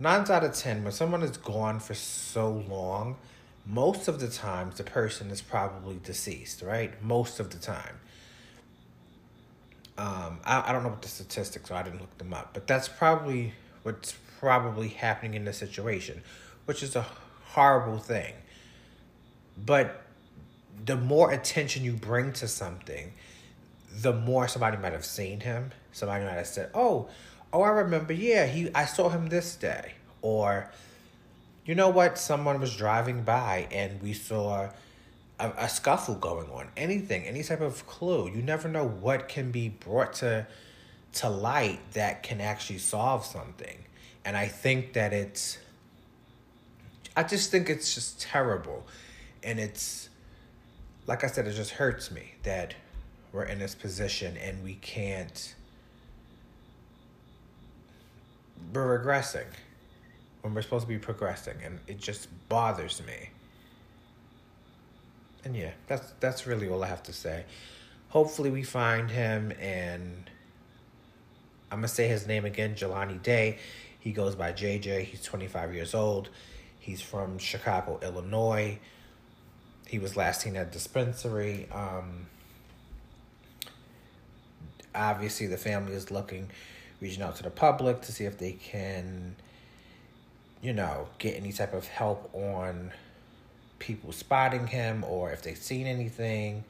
Nine 0.00 0.30
out 0.30 0.44
of 0.44 0.54
ten, 0.54 0.84
when 0.84 0.92
someone 0.92 1.24
is 1.24 1.36
gone 1.36 1.80
for 1.80 1.94
so 1.94 2.64
long, 2.68 3.16
most 3.66 4.06
of 4.06 4.20
the 4.20 4.28
times 4.28 4.76
the 4.76 4.84
person 4.84 5.28
is 5.30 5.42
probably 5.42 5.98
deceased, 6.04 6.62
right? 6.62 7.02
Most 7.02 7.40
of 7.40 7.50
the 7.50 7.58
time. 7.58 7.96
Um, 9.98 10.38
I, 10.44 10.68
I 10.68 10.72
don't 10.72 10.84
know 10.84 10.90
what 10.90 11.02
the 11.02 11.08
statistics 11.08 11.72
are. 11.72 11.74
I 11.74 11.82
didn't 11.82 12.00
look 12.00 12.16
them 12.18 12.32
up, 12.32 12.50
but 12.54 12.68
that's 12.68 12.88
probably 12.88 13.54
what's 13.82 14.14
probably 14.38 14.88
happening 14.88 15.34
in 15.34 15.44
this 15.44 15.58
situation, 15.58 16.22
which 16.66 16.84
is 16.84 16.94
a 16.94 17.04
horrible 17.46 17.98
thing. 17.98 18.34
But 19.66 20.02
the 20.84 20.96
more 20.96 21.32
attention 21.32 21.82
you 21.82 21.94
bring 21.94 22.32
to 22.34 22.46
something, 22.46 23.12
the 23.92 24.12
more 24.12 24.46
somebody 24.46 24.76
might 24.76 24.92
have 24.92 25.04
seen 25.04 25.40
him. 25.40 25.72
Somebody 25.90 26.24
might 26.24 26.34
have 26.34 26.46
said, 26.46 26.70
"Oh, 26.72 27.08
oh, 27.52 27.62
I 27.62 27.68
remember. 27.70 28.12
Yeah, 28.12 28.46
he. 28.46 28.70
I 28.74 28.84
saw 28.84 29.08
him 29.08 29.28
this 29.28 29.56
day." 29.56 29.94
Or, 30.20 30.70
you 31.64 31.74
know 31.74 31.88
what? 31.88 32.18
Someone 32.18 32.60
was 32.60 32.76
driving 32.76 33.22
by 33.22 33.68
and 33.70 34.02
we 34.02 34.12
saw 34.12 34.70
a, 35.38 35.52
a 35.56 35.68
scuffle 35.68 36.16
going 36.16 36.50
on. 36.50 36.68
Anything, 36.76 37.24
any 37.24 37.42
type 37.42 37.60
of 37.60 37.86
clue. 37.86 38.30
You 38.30 38.42
never 38.42 38.68
know 38.68 38.86
what 38.86 39.28
can 39.28 39.50
be 39.50 39.68
brought 39.68 40.14
to 40.14 40.46
to 41.14 41.28
light 41.28 41.80
that 41.92 42.22
can 42.22 42.40
actually 42.40 42.78
solve 42.78 43.24
something. 43.24 43.84
And 44.24 44.36
I 44.36 44.46
think 44.46 44.92
that 44.94 45.12
it's 45.12 45.58
I 47.16 47.22
just 47.22 47.50
think 47.50 47.68
it's 47.70 47.94
just 47.94 48.20
terrible. 48.20 48.86
And 49.42 49.58
it's 49.58 50.08
like 51.06 51.24
I 51.24 51.28
said, 51.28 51.46
it 51.46 51.52
just 51.54 51.72
hurts 51.72 52.10
me 52.10 52.34
that 52.42 52.74
we're 53.32 53.44
in 53.44 53.58
this 53.58 53.74
position 53.74 54.36
and 54.36 54.62
we 54.62 54.74
can't 54.74 55.54
we're 58.72 58.98
regressing 58.98 59.46
when 60.42 60.54
we're 60.54 60.62
supposed 60.62 60.84
to 60.84 60.88
be 60.88 60.98
progressing 60.98 61.56
and 61.64 61.80
it 61.86 61.98
just 61.98 62.28
bothers 62.48 63.02
me. 63.06 63.30
And 65.44 65.56
yeah, 65.56 65.72
that's 65.86 66.12
that's 66.20 66.46
really 66.46 66.68
all 66.68 66.82
I 66.82 66.88
have 66.88 67.02
to 67.04 67.12
say. 67.12 67.44
Hopefully 68.08 68.50
we 68.50 68.62
find 68.62 69.10
him 69.10 69.52
and 69.60 70.30
I'm 71.70 71.78
gonna 71.78 71.88
say 71.88 72.08
his 72.08 72.26
name 72.26 72.44
again, 72.44 72.74
Jelani 72.74 73.22
Day. 73.22 73.58
He 74.00 74.12
goes 74.12 74.34
by 74.34 74.52
JJ. 74.52 75.04
He's 75.04 75.22
25 75.22 75.74
years 75.74 75.94
old. 75.94 76.30
He's 76.78 77.00
from 77.02 77.38
Chicago, 77.38 77.98
Illinois. 78.02 78.78
He 79.86 79.98
was 79.98 80.16
last 80.16 80.42
seen 80.42 80.56
at 80.56 80.72
dispensary. 80.72 81.68
Um, 81.72 82.26
obviously, 84.94 85.46
the 85.46 85.56
family 85.58 85.92
is 85.92 86.10
looking, 86.10 86.50
reaching 87.00 87.22
out 87.22 87.36
to 87.36 87.42
the 87.42 87.50
public 87.50 88.02
to 88.02 88.12
see 88.12 88.24
if 88.24 88.38
they 88.38 88.52
can, 88.52 89.36
you 90.62 90.72
know, 90.72 91.08
get 91.18 91.36
any 91.36 91.52
type 91.52 91.74
of 91.74 91.86
help 91.86 92.30
on 92.34 92.92
people 93.78 94.10
spotting 94.12 94.66
him 94.66 95.04
or 95.06 95.30
if 95.30 95.42
they've 95.42 95.56
seen 95.56 95.86
anything. 95.86 96.64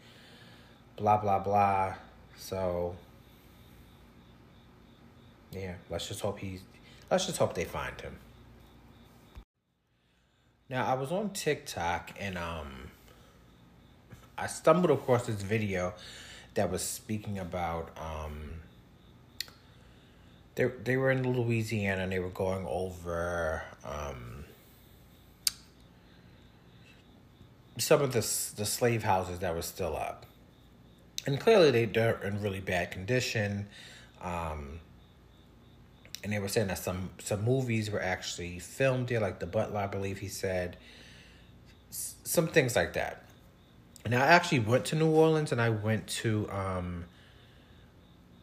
Blah 0.96 1.18
blah 1.18 1.38
blah. 1.38 1.94
So 2.36 2.96
yeah, 5.52 5.74
let's 5.88 6.08
just 6.08 6.20
hope 6.20 6.38
he's. 6.38 6.60
Let's 7.10 7.26
just 7.26 7.38
hope 7.38 7.54
they 7.54 7.64
find 7.64 7.98
him. 8.00 8.16
Now 10.68 10.86
I 10.86 10.94
was 10.94 11.10
on 11.10 11.30
TikTok 11.30 12.12
and 12.20 12.36
um, 12.36 12.90
I 14.36 14.46
stumbled 14.46 14.90
across 14.90 15.26
this 15.26 15.40
video 15.40 15.94
that 16.54 16.70
was 16.70 16.82
speaking 16.82 17.38
about 17.38 17.96
um. 17.96 18.50
They 20.58 20.64
they 20.64 20.96
were 20.96 21.12
in 21.12 21.22
Louisiana 21.22 22.02
and 22.02 22.10
they 22.10 22.18
were 22.18 22.30
going 22.30 22.66
over 22.66 23.62
um. 23.84 24.44
Some 27.78 28.02
of 28.02 28.12
the 28.12 28.18
the 28.56 28.66
slave 28.66 29.04
houses 29.04 29.38
that 29.38 29.54
were 29.54 29.62
still 29.62 29.96
up, 29.96 30.26
and 31.26 31.38
clearly 31.38 31.70
they 31.70 31.84
they're 31.84 32.20
in 32.24 32.42
really 32.42 32.58
bad 32.58 32.90
condition. 32.90 33.68
Um, 34.20 34.80
and 36.24 36.32
they 36.32 36.40
were 36.40 36.48
saying 36.48 36.66
that 36.66 36.78
some 36.78 37.10
some 37.20 37.44
movies 37.44 37.88
were 37.88 38.02
actually 38.02 38.58
filmed 38.58 39.06
there, 39.06 39.20
like 39.20 39.38
The 39.38 39.46
Butler, 39.46 39.78
I 39.78 39.86
believe 39.86 40.18
he 40.18 40.26
said. 40.26 40.76
S- 41.88 42.16
some 42.24 42.48
things 42.48 42.74
like 42.74 42.94
that. 42.94 43.22
And 44.04 44.12
I 44.12 44.26
actually 44.26 44.58
went 44.58 44.86
to 44.86 44.96
New 44.96 45.10
Orleans, 45.10 45.52
and 45.52 45.60
I 45.60 45.70
went 45.70 46.08
to 46.22 46.50
um. 46.50 47.04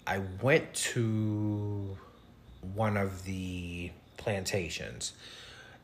I 0.07 0.19
went 0.41 0.74
to 0.93 1.98
one 2.74 2.98
of 2.98 3.25
the 3.25 3.91
plantations, 4.17 5.13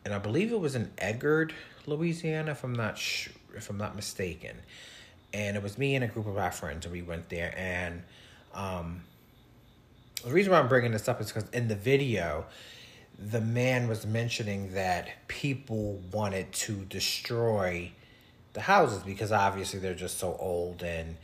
and 0.03 0.13
I 0.13 0.17
believe 0.17 0.51
it 0.51 0.59
was 0.59 0.75
in 0.75 0.91
Edgard, 0.97 1.53
Louisiana, 1.85 2.51
if 2.51 2.63
I'm 2.63 2.73
not 2.73 3.01
if 3.55 3.69
I'm 3.69 3.77
not 3.77 3.95
mistaken. 3.95 4.57
And 5.33 5.55
it 5.55 5.63
was 5.63 5.77
me 5.77 5.95
and 5.95 6.03
a 6.03 6.07
group 6.07 6.27
of 6.27 6.38
our 6.38 6.51
friends, 6.51 6.85
and 6.85 6.93
we 6.93 7.01
went 7.01 7.29
there, 7.29 7.53
and 7.57 8.03
um, 8.53 9.01
the 10.23 10.31
reason 10.31 10.51
why 10.51 10.59
I'm 10.59 10.67
bringing 10.67 10.91
this 10.91 11.07
up 11.07 11.21
is 11.21 11.31
because 11.31 11.50
in 11.51 11.67
the 11.67 11.75
video, 11.75 12.45
the 13.17 13.41
man 13.41 13.88
was 13.88 14.05
mentioning 14.05 14.73
that 14.73 15.09
people 15.27 16.01
wanted 16.11 16.51
to 16.51 16.85
destroy 16.85 17.91
the 18.53 18.61
houses 18.61 19.03
because 19.03 19.31
obviously 19.31 19.79
they're 19.79 19.93
just 19.93 20.17
so 20.17 20.35
old 20.39 20.83
and 20.83 21.15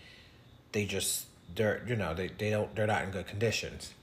they 0.71 0.85
just 0.85 1.25
they're 1.55 1.83
you 1.87 1.95
know 1.95 2.13
they, 2.13 2.27
they 2.27 2.49
don't 2.49 2.73
they're 2.75 2.87
not 2.87 3.03
in 3.03 3.11
good 3.11 3.27
conditions 3.27 3.93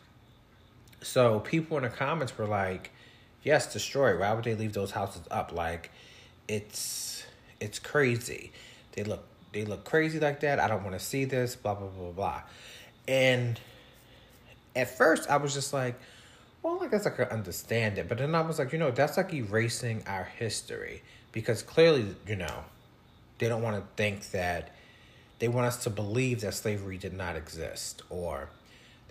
so 1.04 1.40
people 1.40 1.76
in 1.76 1.82
the 1.82 1.90
comments 1.90 2.36
were 2.36 2.46
like 2.46 2.90
yes 3.42 3.72
destroy 3.72 4.18
why 4.18 4.32
would 4.32 4.44
they 4.44 4.54
leave 4.54 4.72
those 4.72 4.90
houses 4.90 5.22
up? 5.30 5.52
Like 5.52 5.90
it's 6.48 7.24
it's 7.60 7.78
crazy. 7.78 8.52
They 8.92 9.04
look 9.04 9.24
they 9.52 9.64
look 9.64 9.84
crazy 9.84 10.18
like 10.18 10.40
that. 10.40 10.58
I 10.58 10.68
don't 10.68 10.82
want 10.82 10.98
to 10.98 11.04
see 11.04 11.24
this 11.24 11.56
blah 11.56 11.74
blah 11.74 11.88
blah 11.88 12.10
blah 12.10 12.42
and 13.06 13.60
at 14.74 14.96
first 14.96 15.28
i 15.28 15.36
was 15.36 15.52
just 15.52 15.74
like 15.74 15.94
well 16.62 16.82
i 16.82 16.88
guess 16.88 17.06
i 17.06 17.10
could 17.10 17.28
understand 17.28 17.98
it. 17.98 18.08
But 18.08 18.18
then 18.18 18.34
i 18.34 18.40
was 18.40 18.58
like 18.58 18.72
you 18.72 18.78
know 18.78 18.90
that's 18.90 19.16
like 19.16 19.32
erasing 19.32 20.02
our 20.06 20.24
history. 20.24 21.02
Because 21.32 21.62
clearly 21.62 22.14
you 22.26 22.36
know 22.36 22.64
they 23.38 23.48
don't 23.48 23.62
want 23.62 23.76
to 23.76 23.82
think 23.96 24.30
that 24.30 24.70
they 25.38 25.48
want 25.48 25.66
us 25.66 25.82
to 25.84 25.90
believe 25.90 26.40
that 26.40 26.54
slavery 26.54 26.96
did 26.96 27.12
not 27.12 27.36
exist 27.36 28.02
or 28.08 28.48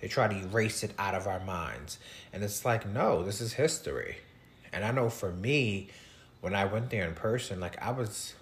they 0.04 0.10
try 0.10 0.28
to 0.28 0.36
erase 0.36 0.84
it 0.84 0.92
out 1.00 1.16
of 1.16 1.28
our 1.28 1.40
minds. 1.40 1.98
And 2.34 2.44
it's 2.44 2.66
like, 2.66 2.86
no, 2.86 3.24
this 3.24 3.40
is 3.40 3.54
history. 3.54 4.18
And 4.74 4.84
I 4.84 4.92
know 4.92 5.10
for 5.10 5.32
me, 5.32 5.88
when 6.42 6.54
I 6.54 6.66
went 6.66 6.90
there 6.90 7.08
in 7.08 7.14
person, 7.14 7.62
like 7.62 7.82
I 7.82 7.92
was, 7.92 8.34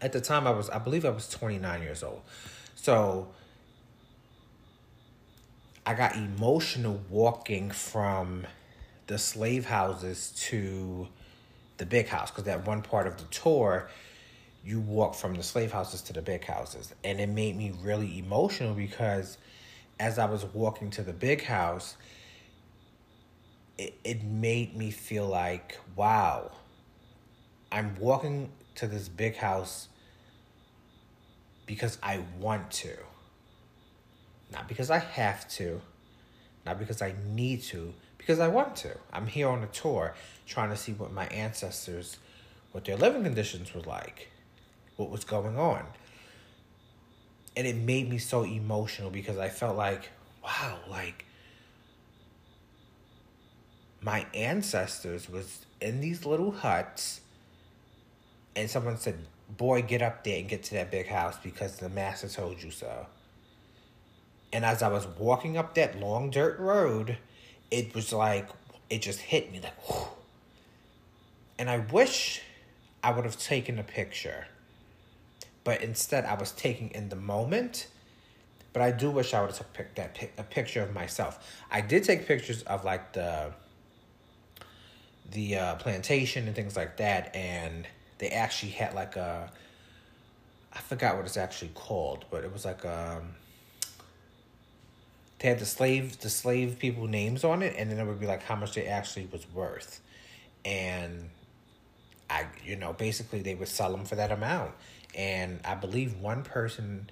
at 0.00 0.14
the 0.14 0.22
time 0.22 0.46
I 0.46 0.50
was, 0.52 0.70
I 0.70 0.78
believe 0.78 1.04
I 1.04 1.10
was 1.10 1.28
29 1.28 1.82
years 1.82 2.02
old. 2.02 2.22
So 2.76 3.28
I 5.84 5.92
got 5.92 6.16
emotional 6.16 6.98
walking 7.10 7.70
from 7.70 8.46
the 9.06 9.18
slave 9.18 9.66
houses 9.66 10.32
to 10.46 11.08
the 11.76 11.84
big 11.84 12.08
house 12.08 12.30
because 12.30 12.44
that 12.44 12.66
one 12.66 12.80
part 12.80 13.06
of 13.06 13.18
the 13.18 13.24
tour 13.24 13.90
you 14.64 14.80
walk 14.80 15.14
from 15.14 15.34
the 15.34 15.42
slave 15.42 15.72
houses 15.72 16.00
to 16.04 16.14
the 16.14 16.22
big 16.22 16.42
houses. 16.42 16.94
And 17.04 17.20
it 17.20 17.28
made 17.28 17.54
me 17.54 17.74
really 17.82 18.18
emotional 18.18 18.72
because 18.72 19.36
as 19.98 20.18
I 20.18 20.26
was 20.26 20.44
walking 20.44 20.90
to 20.90 21.02
the 21.02 21.12
big 21.12 21.44
house, 21.44 21.96
it, 23.76 23.94
it 24.04 24.24
made 24.24 24.76
me 24.76 24.90
feel 24.90 25.26
like, 25.26 25.78
wow, 25.96 26.50
I'm 27.70 27.96
walking 27.98 28.50
to 28.76 28.86
this 28.86 29.08
big 29.08 29.36
house 29.36 29.88
because 31.66 31.98
I 32.02 32.20
want 32.40 32.70
to. 32.72 32.96
Not 34.50 34.66
because 34.66 34.90
I 34.90 34.98
have 34.98 35.48
to, 35.50 35.80
not 36.64 36.78
because 36.78 37.02
I 37.02 37.14
need 37.26 37.62
to, 37.64 37.92
because 38.16 38.40
I 38.40 38.48
want 38.48 38.76
to. 38.76 38.96
I'm 39.12 39.26
here 39.26 39.48
on 39.48 39.62
a 39.62 39.66
tour 39.66 40.14
trying 40.46 40.70
to 40.70 40.76
see 40.76 40.92
what 40.92 41.12
my 41.12 41.26
ancestors, 41.26 42.16
what 42.72 42.84
their 42.84 42.96
living 42.96 43.24
conditions 43.24 43.74
were 43.74 43.82
like 43.82 44.28
what 44.98 45.10
was 45.10 45.24
going 45.24 45.56
on. 45.56 45.86
And 47.58 47.66
it 47.66 47.74
made 47.74 48.08
me 48.08 48.18
so 48.18 48.44
emotional 48.44 49.10
because 49.10 49.36
I 49.36 49.48
felt 49.48 49.76
like, 49.76 50.10
wow, 50.44 50.78
like 50.88 51.24
my 54.00 54.26
ancestors 54.32 55.28
was 55.28 55.66
in 55.80 56.00
these 56.00 56.24
little 56.24 56.52
huts 56.52 57.20
and 58.54 58.70
someone 58.70 58.96
said, 58.96 59.18
boy, 59.48 59.82
get 59.82 60.02
up 60.02 60.22
there 60.22 60.38
and 60.38 60.48
get 60.48 60.62
to 60.62 60.74
that 60.74 60.92
big 60.92 61.08
house 61.08 61.36
because 61.42 61.78
the 61.78 61.88
master 61.88 62.28
told 62.28 62.62
you 62.62 62.70
so. 62.70 63.06
And 64.52 64.64
as 64.64 64.80
I 64.80 64.86
was 64.86 65.08
walking 65.18 65.56
up 65.56 65.74
that 65.74 65.98
long 65.98 66.30
dirt 66.30 66.60
road, 66.60 67.18
it 67.72 67.92
was 67.92 68.12
like, 68.12 68.48
it 68.88 69.02
just 69.02 69.18
hit 69.18 69.50
me 69.50 69.58
like, 69.58 69.74
whew. 69.88 70.06
And 71.58 71.68
I 71.68 71.78
wish 71.78 72.40
I 73.02 73.10
would 73.10 73.24
have 73.24 73.36
taken 73.36 73.80
a 73.80 73.82
picture 73.82 74.46
but 75.68 75.82
instead 75.82 76.24
I 76.24 76.32
was 76.32 76.52
taking 76.52 76.88
in 76.92 77.10
the 77.10 77.16
moment. 77.16 77.88
But 78.72 78.80
I 78.80 78.90
do 78.90 79.10
wish 79.10 79.34
I 79.34 79.42
would 79.42 79.54
have 79.54 79.70
took 79.74 79.94
that 79.96 80.16
a 80.38 80.42
picture 80.42 80.82
of 80.82 80.94
myself. 80.94 81.62
I 81.70 81.82
did 81.82 82.04
take 82.04 82.26
pictures 82.26 82.62
of 82.62 82.86
like 82.86 83.12
the 83.12 83.52
the 85.30 85.56
uh, 85.56 85.74
plantation 85.74 86.46
and 86.46 86.56
things 86.56 86.74
like 86.74 86.96
that, 86.96 87.36
and 87.36 87.86
they 88.16 88.30
actually 88.30 88.72
had 88.72 88.94
like 88.94 89.16
a 89.16 89.52
I 90.72 90.78
forgot 90.78 91.16
what 91.16 91.26
it's 91.26 91.36
actually 91.36 91.72
called, 91.74 92.24
but 92.30 92.44
it 92.44 92.50
was 92.50 92.64
like 92.64 92.86
um 92.86 93.34
they 95.38 95.48
had 95.48 95.58
the 95.58 95.66
slave 95.66 96.18
the 96.20 96.30
slave 96.30 96.78
people 96.78 97.06
names 97.08 97.44
on 97.44 97.60
it, 97.60 97.74
and 97.76 97.90
then 97.90 97.98
it 97.98 98.06
would 98.06 98.20
be 98.20 98.26
like 98.26 98.42
how 98.42 98.56
much 98.56 98.74
they 98.74 98.86
actually 98.86 99.28
was 99.30 99.44
worth, 99.52 100.00
and 100.64 101.28
I 102.30 102.46
you 102.64 102.76
know 102.76 102.94
basically 102.94 103.42
they 103.42 103.54
would 103.54 103.68
sell 103.68 103.92
them 103.92 104.06
for 104.06 104.14
that 104.14 104.32
amount, 104.32 104.72
and 105.14 105.60
I 105.64 105.74
believe 105.74 106.18
one 106.18 106.42
person, 106.42 107.10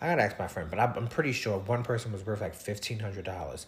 I 0.00 0.08
gotta 0.08 0.22
ask 0.22 0.38
my 0.38 0.48
friend, 0.48 0.68
but 0.70 0.78
I'm 0.78 1.08
pretty 1.08 1.32
sure 1.32 1.58
one 1.58 1.82
person 1.82 2.12
was 2.12 2.24
worth 2.24 2.40
like 2.40 2.54
fifteen 2.54 2.98
hundred 2.98 3.24
dollars. 3.24 3.66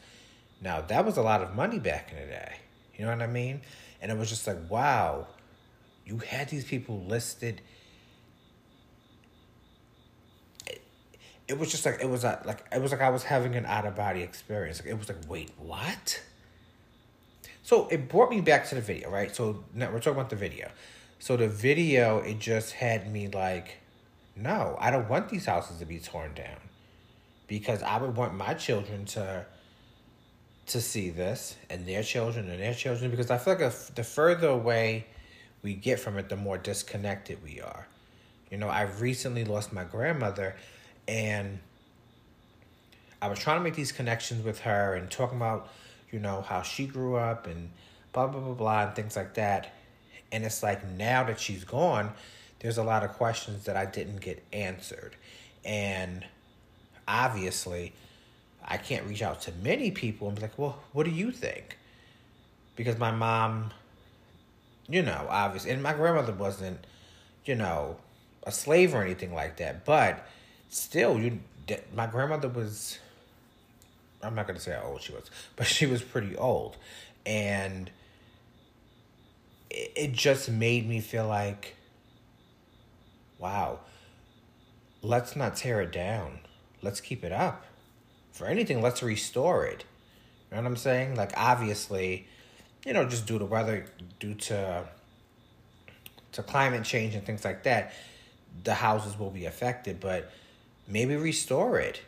Now 0.60 0.80
that 0.80 1.04
was 1.04 1.16
a 1.16 1.22
lot 1.22 1.42
of 1.42 1.54
money 1.54 1.78
back 1.78 2.12
in 2.12 2.18
the 2.18 2.26
day. 2.26 2.56
You 2.96 3.04
know 3.04 3.10
what 3.10 3.22
I 3.22 3.26
mean? 3.26 3.62
And 4.00 4.12
it 4.12 4.18
was 4.18 4.28
just 4.28 4.46
like, 4.46 4.70
wow, 4.70 5.26
you 6.04 6.18
had 6.18 6.48
these 6.48 6.64
people 6.64 7.02
listed. 7.08 7.60
It, 10.66 10.82
it 11.48 11.58
was 11.58 11.70
just 11.70 11.86
like 11.86 11.98
it 12.00 12.08
was 12.08 12.24
a, 12.24 12.40
like 12.44 12.64
it 12.72 12.80
was 12.80 12.92
like 12.92 13.00
I 13.00 13.10
was 13.10 13.24
having 13.24 13.54
an 13.56 13.66
out 13.66 13.86
of 13.86 13.96
body 13.96 14.22
experience. 14.22 14.80
Like 14.80 14.90
it 14.90 14.98
was 14.98 15.08
like, 15.08 15.18
wait, 15.28 15.50
what? 15.58 16.22
So 17.62 17.88
it 17.88 18.08
brought 18.08 18.30
me 18.30 18.40
back 18.40 18.68
to 18.68 18.74
the 18.74 18.80
video, 18.80 19.08
right? 19.10 19.34
So 19.34 19.64
now 19.72 19.90
we're 19.90 19.98
talking 19.98 20.12
about 20.12 20.30
the 20.30 20.36
video. 20.36 20.70
So 21.22 21.36
the 21.36 21.46
video, 21.46 22.18
it 22.18 22.40
just 22.40 22.72
had 22.72 23.12
me 23.12 23.28
like, 23.28 23.76
no, 24.34 24.76
I 24.80 24.90
don't 24.90 25.08
want 25.08 25.28
these 25.28 25.46
houses 25.46 25.78
to 25.78 25.86
be 25.86 26.00
torn 26.00 26.34
down. 26.34 26.58
Because 27.46 27.80
I 27.80 27.98
would 27.98 28.16
want 28.16 28.34
my 28.34 28.54
children 28.54 29.04
to 29.04 29.46
to 30.66 30.80
see 30.80 31.10
this 31.10 31.54
and 31.70 31.86
their 31.86 32.02
children 32.02 32.50
and 32.50 32.60
their 32.60 32.74
children 32.74 33.08
because 33.12 33.30
I 33.30 33.38
feel 33.38 33.54
like 33.54 33.62
if, 33.62 33.94
the 33.94 34.02
further 34.02 34.48
away 34.48 35.06
we 35.62 35.74
get 35.74 36.00
from 36.00 36.18
it, 36.18 36.28
the 36.28 36.34
more 36.34 36.58
disconnected 36.58 37.40
we 37.40 37.60
are. 37.60 37.86
You 38.50 38.58
know, 38.58 38.68
I 38.68 38.82
recently 38.82 39.44
lost 39.44 39.72
my 39.72 39.84
grandmother 39.84 40.56
and 41.06 41.60
I 43.20 43.28
was 43.28 43.38
trying 43.38 43.58
to 43.58 43.62
make 43.62 43.76
these 43.76 43.92
connections 43.92 44.44
with 44.44 44.58
her 44.62 44.96
and 44.96 45.08
talking 45.08 45.36
about, 45.36 45.68
you 46.10 46.18
know, 46.18 46.42
how 46.42 46.62
she 46.62 46.84
grew 46.84 47.14
up 47.14 47.46
and 47.46 47.70
blah, 48.12 48.26
blah, 48.26 48.40
blah, 48.40 48.54
blah, 48.54 48.86
and 48.86 48.96
things 48.96 49.14
like 49.14 49.34
that. 49.34 49.72
And 50.32 50.44
it's 50.44 50.62
like 50.62 50.84
now 50.88 51.22
that 51.24 51.38
she's 51.38 51.62
gone, 51.62 52.12
there's 52.60 52.78
a 52.78 52.82
lot 52.82 53.04
of 53.04 53.12
questions 53.12 53.66
that 53.66 53.76
I 53.76 53.84
didn't 53.84 54.20
get 54.20 54.42
answered. 54.52 55.14
And 55.64 56.24
obviously, 57.06 57.92
I 58.64 58.78
can't 58.78 59.06
reach 59.06 59.22
out 59.22 59.42
to 59.42 59.52
many 59.62 59.90
people 59.90 60.28
and 60.28 60.36
be 60.36 60.42
like, 60.42 60.58
well, 60.58 60.80
what 60.92 61.04
do 61.04 61.10
you 61.10 61.30
think? 61.30 61.76
Because 62.74 62.98
my 62.98 63.10
mom, 63.10 63.72
you 64.88 65.02
know, 65.02 65.26
obviously, 65.28 65.70
and 65.70 65.82
my 65.82 65.92
grandmother 65.92 66.32
wasn't, 66.32 66.86
you 67.44 67.54
know, 67.54 67.96
a 68.44 68.52
slave 68.52 68.94
or 68.94 69.02
anything 69.02 69.34
like 69.34 69.58
that. 69.58 69.84
But 69.84 70.26
still, 70.70 71.18
you, 71.18 71.40
my 71.94 72.06
grandmother 72.06 72.48
was, 72.48 72.98
I'm 74.22 74.34
not 74.34 74.46
going 74.46 74.56
to 74.56 74.62
say 74.62 74.72
how 74.72 74.88
old 74.88 75.02
she 75.02 75.12
was, 75.12 75.30
but 75.56 75.66
she 75.66 75.86
was 75.86 76.00
pretty 76.02 76.36
old. 76.36 76.76
And 77.26 77.90
it 79.72 80.12
just 80.12 80.50
made 80.50 80.88
me 80.88 81.00
feel 81.00 81.26
like, 81.26 81.76
wow, 83.38 83.80
let's 85.00 85.34
not 85.34 85.56
tear 85.56 85.80
it 85.80 85.92
down. 85.92 86.40
Let's 86.82 87.00
keep 87.00 87.24
it 87.24 87.32
up. 87.32 87.64
For 88.32 88.46
anything, 88.46 88.82
let's 88.82 89.02
restore 89.02 89.66
it. 89.66 89.84
You 90.50 90.56
know 90.56 90.62
what 90.62 90.68
I'm 90.68 90.76
saying? 90.76 91.16
Like, 91.16 91.32
obviously, 91.36 92.26
you 92.84 92.92
know, 92.92 93.04
just 93.04 93.26
due 93.26 93.38
to 93.38 93.44
weather, 93.44 93.86
due 94.20 94.34
to 94.34 94.84
to 96.32 96.42
climate 96.42 96.82
change 96.82 97.14
and 97.14 97.24
things 97.24 97.44
like 97.44 97.62
that, 97.64 97.92
the 98.64 98.74
houses 98.74 99.18
will 99.18 99.30
be 99.30 99.44
affected. 99.46 100.00
But 100.00 100.30
maybe 100.86 101.16
restore 101.16 101.78
it. 101.78 102.02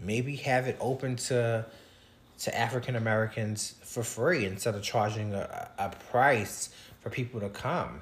Maybe 0.00 0.36
have 0.36 0.66
it 0.68 0.76
open 0.80 1.16
to 1.16 1.66
to 2.40 2.56
African 2.56 2.96
Americans 2.96 3.74
for 3.82 4.02
free 4.02 4.44
instead 4.44 4.74
of 4.74 4.82
charging 4.82 5.34
a, 5.34 5.70
a 5.78 5.90
price 6.10 6.70
for 7.00 7.10
people 7.10 7.40
to 7.40 7.48
come. 7.48 8.00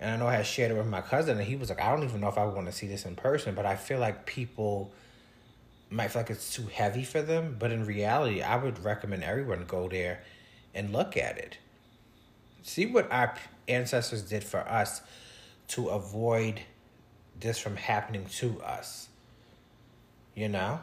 And 0.00 0.10
I 0.10 0.16
know 0.16 0.28
I 0.28 0.36
had 0.36 0.46
shared 0.46 0.70
it 0.70 0.76
with 0.76 0.86
my 0.86 1.00
cousin, 1.00 1.38
and 1.38 1.46
he 1.46 1.56
was 1.56 1.68
like, 1.68 1.80
I 1.80 1.90
don't 1.90 2.04
even 2.04 2.20
know 2.20 2.28
if 2.28 2.38
I 2.38 2.44
want 2.44 2.66
to 2.66 2.72
see 2.72 2.86
this 2.86 3.04
in 3.04 3.16
person, 3.16 3.54
but 3.54 3.66
I 3.66 3.74
feel 3.74 3.98
like 3.98 4.26
people 4.26 4.92
might 5.90 6.12
feel 6.12 6.22
like 6.22 6.30
it's 6.30 6.52
too 6.52 6.66
heavy 6.72 7.02
for 7.02 7.20
them. 7.20 7.56
But 7.58 7.72
in 7.72 7.84
reality, 7.84 8.42
I 8.42 8.56
would 8.56 8.84
recommend 8.84 9.24
everyone 9.24 9.64
go 9.66 9.88
there 9.88 10.22
and 10.72 10.92
look 10.92 11.16
at 11.16 11.36
it. 11.38 11.58
See 12.62 12.86
what 12.86 13.10
our 13.10 13.34
ancestors 13.66 14.22
did 14.22 14.44
for 14.44 14.60
us 14.60 15.02
to 15.68 15.88
avoid 15.88 16.60
this 17.40 17.58
from 17.58 17.76
happening 17.76 18.26
to 18.36 18.60
us. 18.62 19.08
You 20.36 20.48
know? 20.48 20.80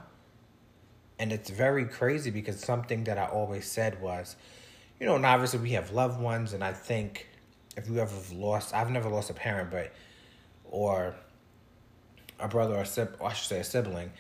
And 1.18 1.32
it's 1.32 1.50
very 1.50 1.86
crazy 1.86 2.30
because 2.30 2.60
something 2.60 3.06
that 3.06 3.18
I 3.18 3.26
always 3.26 3.66
said 3.66 4.02
was, 4.02 4.36
you 5.00 5.06
know, 5.06 5.16
and 5.16 5.26
obviously 5.26 5.60
we 5.60 5.72
have 5.72 5.92
loved 5.92 6.20
ones, 6.20 6.54
and 6.54 6.64
I 6.64 6.74
think 6.74 7.28
if 7.78 7.90
you 7.90 8.00
ever 8.00 8.16
lost, 8.34 8.74
I've 8.74 8.90
never 8.90 9.10
lost 9.10 9.30
a 9.30 9.34
parent, 9.34 9.72
but, 9.72 9.94
or 10.66 11.16
a 12.40 12.48
brother 12.48 12.76
or 12.76 12.82
a 12.82 12.86
sibling, 12.86 13.20
or 13.20 13.30
I 13.30 13.34
should 13.34 13.48
say 13.48 13.60
a 13.60 13.64
sibling, 13.64 14.12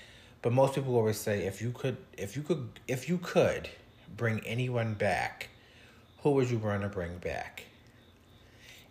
but 0.41 0.53
most 0.53 0.75
people 0.75 0.95
always 0.95 1.17
say 1.17 1.45
if 1.45 1.61
you 1.61 1.71
could, 1.71 1.97
if 2.17 2.35
you 2.35 2.43
could, 2.43 2.79
if 2.87 3.09
you 3.09 3.17
could 3.17 3.69
bring 4.15 4.39
anyone 4.45 4.93
back, 4.93 5.49
who 6.19 6.31
would 6.31 6.49
you 6.49 6.57
want 6.57 6.81
to 6.81 6.89
bring 6.89 7.17
back? 7.17 7.63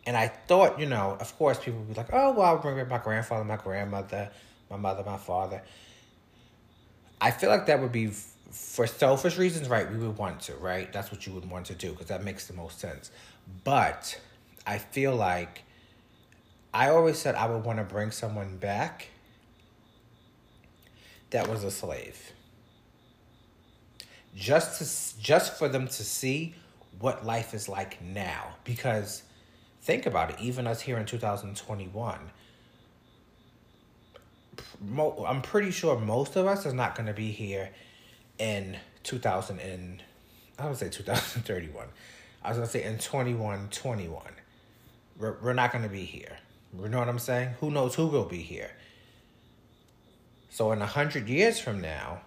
And 0.06 0.16
I 0.16 0.28
thought, 0.28 0.78
you 0.78 0.86
know, 0.86 1.16
of 1.18 1.36
course, 1.38 1.58
people 1.58 1.80
would 1.80 1.88
be 1.88 1.94
like, 1.94 2.12
oh, 2.12 2.32
well, 2.32 2.46
I'll 2.46 2.58
bring 2.58 2.76
back 2.76 2.90
my 2.90 2.98
grandfather, 2.98 3.44
my 3.44 3.56
grandmother, 3.56 4.30
my 4.70 4.76
mother, 4.76 5.02
my 5.04 5.16
father. 5.16 5.62
I 7.20 7.30
feel 7.30 7.50
like 7.50 7.66
that 7.66 7.80
would 7.80 7.92
be 7.92 8.10
for 8.50 8.86
selfish 8.86 9.36
reasons, 9.36 9.68
right? 9.68 9.90
We 9.90 9.98
would 9.98 10.16
want 10.16 10.40
to, 10.42 10.54
right? 10.54 10.92
That's 10.92 11.10
what 11.10 11.26
you 11.26 11.32
would 11.32 11.50
want 11.50 11.66
to 11.66 11.74
do 11.74 11.90
because 11.90 12.06
that 12.06 12.22
makes 12.22 12.46
the 12.46 12.54
most 12.54 12.78
sense. 12.78 13.10
But 13.64 14.20
I 14.66 14.78
feel 14.78 15.14
like 15.14 15.62
I 16.72 16.88
always 16.88 17.18
said 17.18 17.34
I 17.34 17.46
would 17.46 17.64
want 17.64 17.78
to 17.78 17.84
bring 17.84 18.10
someone 18.10 18.56
back 18.56 19.08
that 21.30 21.48
was 21.48 21.64
a 21.64 21.70
slave. 21.70 22.32
Just 24.36 24.78
to 24.78 25.20
just 25.20 25.58
for 25.58 25.68
them 25.68 25.86
to 25.86 26.04
see 26.04 26.54
what 26.98 27.24
life 27.24 27.54
is 27.54 27.68
like 27.68 28.00
now 28.02 28.54
because 28.62 29.22
think 29.82 30.06
about 30.06 30.30
it 30.30 30.36
even 30.40 30.66
us 30.66 30.80
here 30.80 30.96
in 30.96 31.04
2021 31.04 32.18
I'm 34.98 35.42
pretty 35.42 35.70
sure 35.70 35.98
most 35.98 36.36
of 36.36 36.46
us 36.46 36.66
is 36.66 36.72
not 36.72 36.94
going 36.94 37.06
to 37.06 37.14
be 37.14 37.30
here 37.30 37.70
in 38.38 38.76
2000 39.02 39.60
and 39.60 40.02
I 40.58 40.66
would 40.66 40.76
say 40.76 40.88
2031. 40.88 41.86
I 42.42 42.48
was 42.48 42.58
going 42.58 42.66
to 42.66 42.72
say 42.72 42.84
in 42.84 42.98
21, 42.98 43.68
21. 43.70 44.22
We're, 45.18 45.36
we're 45.42 45.52
not 45.52 45.72
going 45.72 45.84
to 45.84 45.90
be 45.90 46.04
here. 46.04 46.38
You 46.76 46.88
know 46.88 46.98
what 46.98 47.08
I'm 47.08 47.18
saying? 47.18 47.50
Who 47.60 47.70
knows 47.70 47.94
who 47.94 48.06
will 48.06 48.24
be 48.24 48.42
here? 48.42 48.70
So 50.50 50.72
in 50.72 50.82
a 50.82 50.86
hundred 50.86 51.28
years 51.28 51.58
from 51.58 51.80
now, 51.80 52.20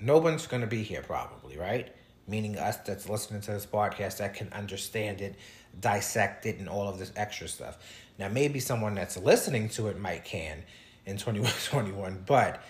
no 0.00 0.18
one's 0.18 0.46
going 0.46 0.60
to 0.60 0.66
be 0.66 0.82
here 0.82 1.02
probably, 1.02 1.56
right? 1.56 1.94
Meaning 2.26 2.58
us 2.58 2.76
that's 2.78 3.08
listening 3.08 3.40
to 3.42 3.52
this 3.52 3.66
podcast 3.66 4.18
that 4.18 4.34
can 4.34 4.52
understand 4.52 5.20
it, 5.20 5.36
dissect 5.80 6.46
it, 6.46 6.58
and 6.58 6.68
all 6.68 6.88
of 6.88 6.98
this 6.98 7.12
extra 7.16 7.48
stuff. 7.48 7.78
Now, 8.20 8.28
maybe 8.28 8.60
someone 8.60 8.94
that's 8.94 9.16
listening 9.16 9.70
to 9.70 9.88
it 9.88 9.98
might 9.98 10.26
can 10.26 10.62
in 11.06 11.16
2121, 11.16 12.22
but 12.26 12.62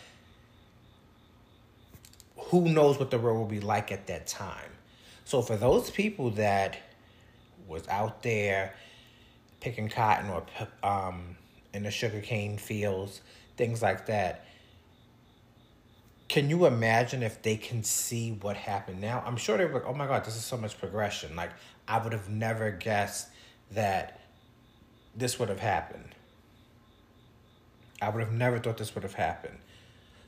who 2.36 2.68
knows 2.68 3.00
what 3.00 3.10
the 3.10 3.18
world 3.18 3.36
will 3.36 3.46
be 3.46 3.58
like 3.58 3.90
at 3.90 4.06
that 4.06 4.28
time. 4.28 4.70
So 5.24 5.42
for 5.42 5.56
those 5.56 5.90
people 5.90 6.30
that 6.30 6.78
was 7.66 7.86
out 7.88 8.22
there 8.22 8.74
picking 9.60 9.88
cotton 9.88 10.30
or 10.30 10.44
um, 10.82 11.36
in 11.74 11.82
the 11.82 11.90
sugarcane 11.90 12.56
fields, 12.56 13.20
things 13.56 13.82
like 13.82 14.06
that, 14.06 14.44
can 16.28 16.48
you 16.48 16.66
imagine 16.66 17.24
if 17.24 17.42
they 17.42 17.56
can 17.56 17.82
see 17.82 18.30
what 18.40 18.56
happened 18.56 19.00
now? 19.00 19.20
I'm 19.26 19.36
sure 19.36 19.58
they're 19.58 19.72
like, 19.72 19.84
oh 19.84 19.94
my 19.94 20.06
God, 20.06 20.24
this 20.24 20.36
is 20.36 20.44
so 20.44 20.56
much 20.56 20.78
progression. 20.78 21.34
Like, 21.34 21.50
I 21.88 21.98
would 21.98 22.12
have 22.12 22.28
never 22.28 22.70
guessed 22.70 23.28
that 23.72 24.19
this 25.20 25.38
would 25.38 25.48
have 25.48 25.60
happened. 25.60 26.14
I 28.02 28.08
would 28.08 28.20
have 28.20 28.32
never 28.32 28.58
thought 28.58 28.78
this 28.78 28.94
would 28.94 29.04
have 29.04 29.14
happened. 29.14 29.58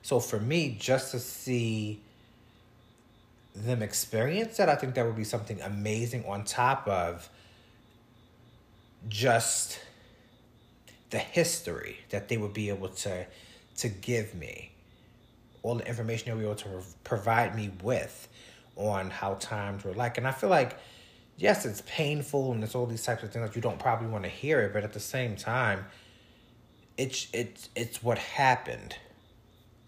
So 0.02 0.20
for 0.20 0.38
me, 0.38 0.76
just 0.78 1.12
to 1.12 1.18
see 1.18 2.00
them 3.54 3.82
experience 3.82 4.58
that, 4.58 4.68
I 4.68 4.76
think 4.76 4.94
that 4.94 5.06
would 5.06 5.16
be 5.16 5.24
something 5.24 5.60
amazing 5.60 6.24
on 6.26 6.44
top 6.44 6.86
of 6.86 7.28
just 9.08 9.80
the 11.10 11.18
history 11.18 11.98
that 12.10 12.28
they 12.28 12.36
would 12.36 12.54
be 12.54 12.68
able 12.68 12.88
to 12.88 13.26
to 13.76 13.88
give 13.88 14.34
me 14.34 14.70
all 15.62 15.74
the 15.74 15.86
information 15.86 16.26
they'll 16.26 16.38
be 16.38 16.44
able 16.44 16.54
to 16.54 16.82
provide 17.04 17.54
me 17.54 17.70
with 17.82 18.28
on 18.76 19.10
how 19.10 19.34
times 19.34 19.84
were 19.84 19.92
like 19.92 20.16
and 20.18 20.26
i 20.26 20.30
feel 20.30 20.48
like 20.48 20.76
yes 21.36 21.64
it's 21.64 21.82
painful 21.86 22.52
and 22.52 22.62
it's 22.62 22.74
all 22.74 22.86
these 22.86 23.04
types 23.04 23.22
of 23.22 23.32
things 23.32 23.46
that 23.46 23.56
you 23.56 23.62
don't 23.62 23.78
probably 23.78 24.08
want 24.08 24.24
to 24.24 24.30
hear 24.30 24.60
it 24.60 24.72
but 24.72 24.84
at 24.84 24.92
the 24.92 25.00
same 25.00 25.36
time 25.36 25.84
it's 26.96 27.28
it's 27.32 27.68
it's 27.74 28.02
what 28.02 28.18
happened. 28.18 28.96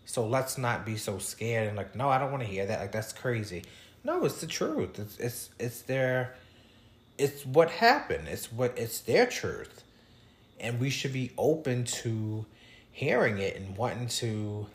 So 0.05 0.27
let's 0.27 0.59
not 0.59 0.85
be 0.85 0.97
so 0.97 1.19
scared 1.19 1.69
and 1.69 1.77
like, 1.77 1.95
no, 1.95 2.09
I 2.09 2.19
don't 2.19 2.31
want 2.31 2.43
to 2.43 2.49
hear 2.49 2.67
that. 2.67 2.81
Like 2.81 2.93
that's 2.93 3.13
crazy. 3.13 3.65
No, 4.03 4.25
it's 4.25 4.41
the 4.41 4.47
truth. 4.47 4.99
It's 4.99 5.19
it's 5.19 5.51
it's 5.59 5.83
their 5.83 6.35
it's 7.19 7.45
what 7.47 7.71
happened. 7.71 8.29
It's 8.29 8.53
what 8.53 8.77
it's 8.77 9.01
their 9.01 9.27
truth. 9.27 9.83
And 10.61 10.81
we 10.81 10.91
should 10.91 11.13
be 11.13 11.33
open 11.37 11.85
to 11.85 12.47
hearing 12.91 13.39
it 13.39 13.57
and 13.57 13.77
wanting 13.77 14.09
to 14.09 14.67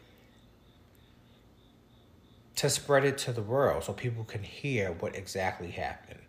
to 2.57 2.69
spread 2.69 3.05
it 3.05 3.17
to 3.17 3.31
the 3.31 3.41
world 3.41 3.85
so 3.85 3.93
people 3.93 4.25
can 4.25 4.43
hear 4.43 4.91
what 4.91 5.15
exactly 5.15 5.71
happened. 5.71 6.28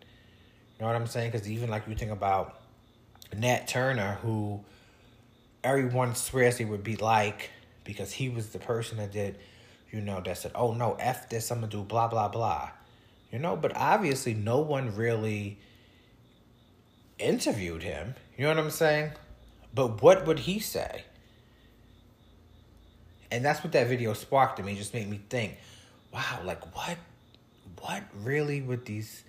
You 0.81 0.87
know 0.87 0.93
what 0.93 0.99
I'm 0.99 1.07
saying? 1.07 1.29
Because 1.29 1.47
even 1.47 1.69
like 1.69 1.87
you 1.87 1.93
think 1.93 2.09
about 2.09 2.59
Nat 3.37 3.67
Turner, 3.67 4.17
who 4.23 4.61
everyone 5.63 6.15
swears 6.15 6.57
he 6.57 6.65
would 6.65 6.83
be 6.83 6.95
like 6.95 7.51
because 7.83 8.11
he 8.11 8.29
was 8.29 8.49
the 8.49 8.57
person 8.57 8.97
that 8.97 9.11
did, 9.11 9.37
you 9.91 10.01
know, 10.01 10.21
that 10.25 10.39
said, 10.39 10.53
oh 10.55 10.73
no, 10.73 10.97
F 10.99 11.29
this, 11.29 11.51
I'm 11.51 11.59
gonna 11.59 11.71
do 11.71 11.83
blah, 11.83 12.07
blah, 12.07 12.29
blah. 12.29 12.71
You 13.31 13.37
know, 13.37 13.55
but 13.55 13.77
obviously 13.77 14.33
no 14.33 14.61
one 14.61 14.95
really 14.95 15.59
interviewed 17.19 17.83
him. 17.83 18.15
You 18.35 18.45
know 18.45 18.55
what 18.55 18.57
I'm 18.57 18.71
saying? 18.71 19.11
But 19.75 20.01
what 20.01 20.25
would 20.25 20.39
he 20.39 20.57
say? 20.57 21.03
And 23.29 23.45
that's 23.45 23.63
what 23.63 23.71
that 23.73 23.85
video 23.85 24.13
sparked 24.13 24.57
in 24.57 24.65
me, 24.65 24.73
just 24.73 24.95
made 24.95 25.07
me 25.07 25.21
think, 25.29 25.59
wow, 26.11 26.39
like 26.43 26.75
what 26.75 26.97
what 27.79 28.01
really 28.23 28.63
would 28.63 28.85
these 28.85 29.21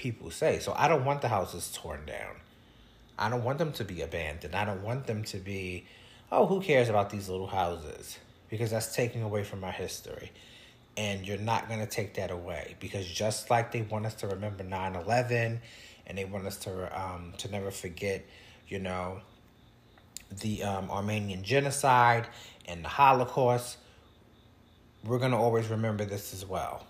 people 0.00 0.30
say? 0.30 0.58
So 0.58 0.72
I 0.76 0.88
don't 0.88 1.04
want 1.04 1.20
the 1.20 1.28
houses 1.28 1.70
torn 1.74 2.06
down. 2.06 2.36
I 3.18 3.28
don't 3.28 3.44
want 3.44 3.58
them 3.58 3.72
to 3.72 3.84
be 3.84 4.00
abandoned. 4.00 4.54
I 4.54 4.64
don't 4.64 4.82
want 4.82 5.06
them 5.06 5.22
to 5.24 5.36
be, 5.36 5.84
oh, 6.32 6.46
who 6.46 6.62
cares 6.62 6.88
about 6.88 7.10
these 7.10 7.28
little 7.28 7.46
houses? 7.46 8.18
Because 8.48 8.70
that's 8.70 8.96
taking 8.96 9.22
away 9.22 9.44
from 9.44 9.62
our 9.62 9.72
history. 9.72 10.32
And 10.96 11.26
you're 11.26 11.38
not 11.38 11.68
going 11.68 11.80
to 11.80 11.86
take 11.86 12.14
that 12.14 12.30
away 12.30 12.76
because 12.80 13.06
just 13.06 13.50
like 13.50 13.72
they 13.72 13.82
want 13.82 14.06
us 14.06 14.14
to 14.14 14.26
remember 14.26 14.64
9 14.64 14.96
11 14.96 15.60
and 16.06 16.18
they 16.18 16.24
want 16.24 16.46
us 16.46 16.56
to, 16.58 17.00
um, 17.00 17.34
to 17.36 17.50
never 17.50 17.70
forget, 17.70 18.24
you 18.68 18.78
know, 18.78 19.20
the 20.40 20.62
um, 20.62 20.90
Armenian 20.90 21.42
genocide 21.42 22.26
and 22.66 22.82
the 22.82 22.88
Holocaust, 22.88 23.76
we're 25.04 25.18
going 25.18 25.32
to 25.32 25.36
always 25.36 25.68
remember 25.68 26.06
this 26.06 26.32
as 26.32 26.46
well. 26.46 26.86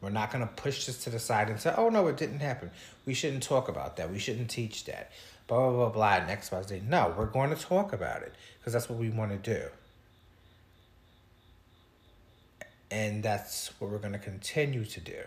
We're 0.00 0.10
not 0.10 0.32
going 0.32 0.46
to 0.46 0.52
push 0.54 0.86
this 0.86 1.04
to 1.04 1.10
the 1.10 1.18
side 1.18 1.50
and 1.50 1.60
say, 1.60 1.74
oh, 1.76 1.90
no, 1.90 2.06
it 2.06 2.16
didn't 2.16 2.40
happen. 2.40 2.70
We 3.04 3.12
shouldn't 3.12 3.42
talk 3.42 3.68
about 3.68 3.96
that. 3.96 4.10
We 4.10 4.18
shouldn't 4.18 4.48
teach 4.48 4.84
that. 4.86 5.12
Blah, 5.46 5.58
blah, 5.58 5.70
blah, 5.70 5.88
blah, 5.90 6.14
and 6.14 6.30
X, 6.30 6.50
Y, 6.50 6.62
Z. 6.62 6.82
No, 6.88 7.14
we're 7.16 7.26
going 7.26 7.50
to 7.50 7.60
talk 7.60 7.92
about 7.92 8.22
it 8.22 8.34
because 8.58 8.72
that's 8.72 8.88
what 8.88 8.98
we 8.98 9.10
want 9.10 9.30
to 9.30 9.54
do. 9.54 9.66
And 12.90 13.22
that's 13.22 13.70
what 13.78 13.90
we're 13.90 13.98
going 13.98 14.14
to 14.14 14.18
continue 14.18 14.84
to 14.84 15.00
do. 15.00 15.18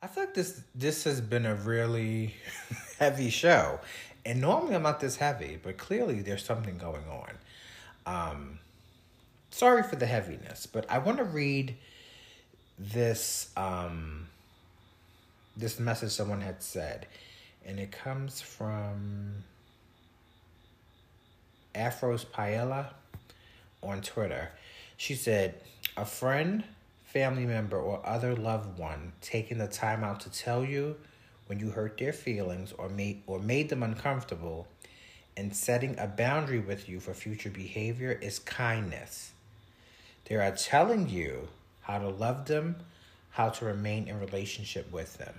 I 0.00 0.08
feel 0.08 0.24
like 0.24 0.34
this 0.34 0.60
this 0.74 1.04
has 1.04 1.20
been 1.20 1.46
a 1.46 1.54
really 1.54 2.34
heavy 2.98 3.30
show. 3.30 3.78
And 4.24 4.40
normally 4.40 4.74
I'm 4.74 4.82
not 4.82 5.00
this 5.00 5.16
heavy, 5.16 5.58
but 5.62 5.76
clearly 5.76 6.22
there's 6.22 6.44
something 6.44 6.76
going 6.78 7.04
on. 7.08 7.30
Um, 8.04 8.58
sorry 9.52 9.82
for 9.82 9.96
the 9.96 10.06
heaviness, 10.06 10.66
but 10.66 10.90
I 10.90 10.98
want 10.98 11.18
to 11.18 11.24
read 11.24 11.76
this 12.78 13.50
um, 13.56 14.26
this 15.56 15.78
message 15.78 16.10
someone 16.10 16.40
had 16.40 16.62
said, 16.62 17.06
and 17.64 17.78
it 17.78 17.92
comes 17.92 18.40
from 18.40 19.44
Afros 21.74 22.26
Paella 22.26 22.88
on 23.82 24.00
Twitter. 24.00 24.50
She 24.96 25.14
said, 25.14 25.54
"A 25.96 26.04
friend, 26.04 26.64
family 27.04 27.46
member, 27.46 27.78
or 27.78 28.04
other 28.04 28.34
loved 28.34 28.78
one 28.78 29.12
taking 29.20 29.58
the 29.58 29.68
time 29.68 30.02
out 30.02 30.20
to 30.20 30.30
tell 30.30 30.64
you." 30.64 30.96
When 31.48 31.58
you 31.58 31.70
hurt 31.70 31.98
their 31.98 32.14
feelings 32.14 32.72
or 32.72 32.88
made 32.88 33.24
or 33.26 33.38
made 33.38 33.68
them 33.68 33.82
uncomfortable, 33.82 34.68
and 35.36 35.54
setting 35.54 35.98
a 35.98 36.06
boundary 36.06 36.60
with 36.60 36.88
you 36.88 36.98
for 36.98 37.12
future 37.12 37.50
behavior 37.50 38.12
is 38.12 38.38
kindness. 38.38 39.31
They 40.26 40.36
are 40.36 40.50
telling 40.52 41.08
you 41.08 41.48
how 41.82 41.98
to 41.98 42.08
love 42.08 42.46
them, 42.46 42.76
how 43.30 43.48
to 43.50 43.64
remain 43.64 44.08
in 44.08 44.20
relationship 44.20 44.90
with 44.92 45.18
them. 45.18 45.34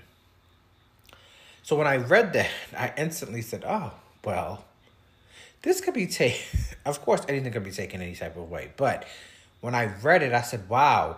So 1.64 1.78
when 1.78 1.88
I 1.88 1.96
read 1.96 2.34
that, 2.34 2.50
I 2.78 2.94
instantly 2.98 3.42
said, 3.42 3.64
oh, 3.66 3.94
well, 4.24 4.66
this 5.62 5.80
could 5.82 5.94
be 5.94 6.08
taken, 6.08 6.60
of 6.86 7.02
course, 7.02 7.22
anything 7.28 7.52
could 7.52 7.64
be 7.64 7.72
taken 7.72 8.02
any 8.02 8.16
type 8.16 8.38
of 8.38 8.50
way. 8.50 8.72
But 8.78 9.06
when 9.62 9.74
I 9.74 9.86
read 10.02 10.22
it, 10.22 10.34
I 10.34 10.42
said, 10.42 10.68
wow, 10.68 11.18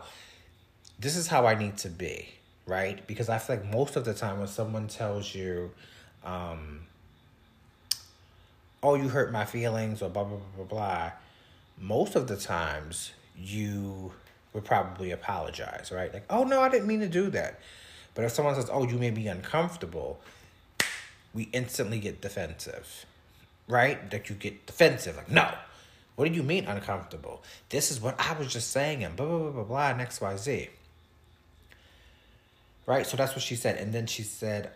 this 0.99 1.15
is 1.15 1.27
how 1.27 1.47
I 1.47 1.55
need 1.55 1.77
to 1.77 1.89
be, 1.89 2.29
right? 2.67 3.05
Because 3.07 3.27
I 3.27 3.39
feel 3.39 3.57
like 3.57 3.65
most 3.65 3.95
of 3.95 4.05
the 4.05 4.13
time 4.13 4.39
when 4.39 4.47
someone 4.47 4.87
tells 4.87 5.33
you, 5.33 5.71
um, 6.23 6.81
oh, 8.83 8.95
you 8.95 9.09
hurt 9.09 9.31
my 9.31 9.45
feelings 9.45 10.01
or 10.01 10.09
blah, 10.09 10.23
blah, 10.23 10.37
blah, 10.37 10.65
blah, 10.65 10.65
blah, 10.65 11.11
most 11.79 12.15
of 12.15 12.27
the 12.27 12.37
times 12.37 13.11
you 13.37 14.13
would 14.53 14.63
probably 14.63 15.11
apologize, 15.11 15.91
right? 15.91 16.13
Like, 16.13 16.25
oh, 16.29 16.43
no, 16.43 16.61
I 16.61 16.69
didn't 16.69 16.87
mean 16.87 17.01
to 17.01 17.07
do 17.07 17.29
that. 17.31 17.59
But 18.13 18.25
if 18.25 18.31
someone 18.31 18.55
says, 18.55 18.69
oh, 18.71 18.87
you 18.87 18.97
made 18.97 19.15
me 19.15 19.27
uncomfortable, 19.27 20.19
we 21.33 21.49
instantly 21.51 21.99
get 21.99 22.21
defensive, 22.21 23.05
right? 23.67 23.99
Like, 24.11 24.29
you 24.29 24.35
get 24.35 24.65
defensive. 24.65 25.17
Like, 25.17 25.29
no, 25.29 25.51
what 26.15 26.29
do 26.29 26.33
you 26.33 26.43
mean 26.43 26.65
uncomfortable? 26.65 27.43
This 27.69 27.91
is 27.91 27.99
what 27.99 28.19
I 28.19 28.33
was 28.33 28.51
just 28.51 28.71
saying, 28.71 29.03
and 29.03 29.15
blah, 29.15 29.25
blah, 29.25 29.37
blah, 29.37 29.51
blah, 29.51 29.63
blah, 29.63 29.89
and 29.89 30.01
X, 30.01 30.21
Y, 30.21 30.35
Z. 30.37 30.69
Right? 32.85 33.05
So 33.05 33.17
that's 33.17 33.33
what 33.33 33.41
she 33.41 33.55
said. 33.55 33.77
And 33.77 33.91
then 33.93 34.05
she 34.05 34.23
said, 34.23 34.71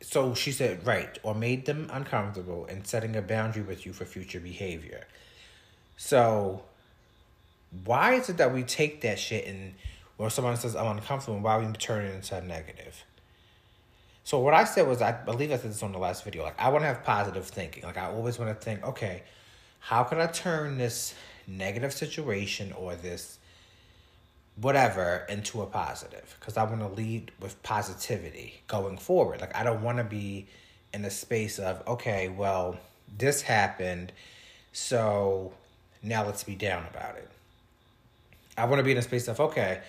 so 0.00 0.34
she 0.34 0.52
said, 0.52 0.86
right, 0.86 1.18
or 1.22 1.34
made 1.34 1.66
them 1.66 1.90
uncomfortable 1.92 2.64
and 2.66 2.86
setting 2.86 3.16
a 3.16 3.22
boundary 3.22 3.62
with 3.62 3.84
you 3.84 3.92
for 3.92 4.06
future 4.06 4.40
behavior. 4.40 5.06
So, 6.02 6.62
why 7.84 8.14
is 8.14 8.30
it 8.30 8.38
that 8.38 8.54
we 8.54 8.62
take 8.62 9.02
that 9.02 9.18
shit 9.18 9.46
and 9.46 9.74
when 10.16 10.30
someone 10.30 10.56
says 10.56 10.74
I'm 10.74 10.96
uncomfortable, 10.96 11.38
why 11.40 11.58
we 11.58 11.70
turn 11.74 12.06
it 12.06 12.14
into 12.14 12.34
a 12.38 12.40
negative? 12.40 13.04
So 14.24 14.38
what 14.38 14.54
I 14.54 14.64
said 14.64 14.88
was, 14.88 15.02
I 15.02 15.12
believe 15.12 15.52
I 15.52 15.58
said 15.58 15.70
this 15.70 15.82
on 15.82 15.92
the 15.92 15.98
last 15.98 16.24
video. 16.24 16.42
Like 16.42 16.58
I 16.58 16.70
want 16.70 16.84
to 16.84 16.86
have 16.86 17.04
positive 17.04 17.46
thinking. 17.46 17.82
Like 17.82 17.98
I 17.98 18.06
always 18.06 18.38
want 18.38 18.50
to 18.50 18.64
think, 18.64 18.82
okay, 18.82 19.24
how 19.78 20.02
can 20.02 20.18
I 20.18 20.26
turn 20.28 20.78
this 20.78 21.14
negative 21.46 21.92
situation 21.92 22.72
or 22.72 22.94
this 22.94 23.38
whatever 24.56 25.26
into 25.28 25.60
a 25.60 25.66
positive? 25.66 26.34
Because 26.40 26.56
I 26.56 26.64
want 26.64 26.80
to 26.80 26.88
lead 26.88 27.30
with 27.40 27.62
positivity 27.62 28.62
going 28.68 28.96
forward. 28.96 29.42
Like 29.42 29.54
I 29.54 29.64
don't 29.64 29.82
want 29.82 29.98
to 29.98 30.04
be 30.04 30.46
in 30.94 31.04
a 31.04 31.10
space 31.10 31.58
of 31.58 31.86
okay, 31.86 32.30
well, 32.30 32.78
this 33.18 33.42
happened, 33.42 34.12
so 34.72 35.52
now 36.02 36.24
let's 36.24 36.44
be 36.44 36.54
down 36.54 36.84
about 36.86 37.16
it. 37.16 37.28
I 38.56 38.64
want 38.64 38.78
to 38.78 38.84
be 38.84 38.92
in 38.92 38.98
a 38.98 39.02
space 39.02 39.28
of 39.28 39.40
okay 39.40 39.80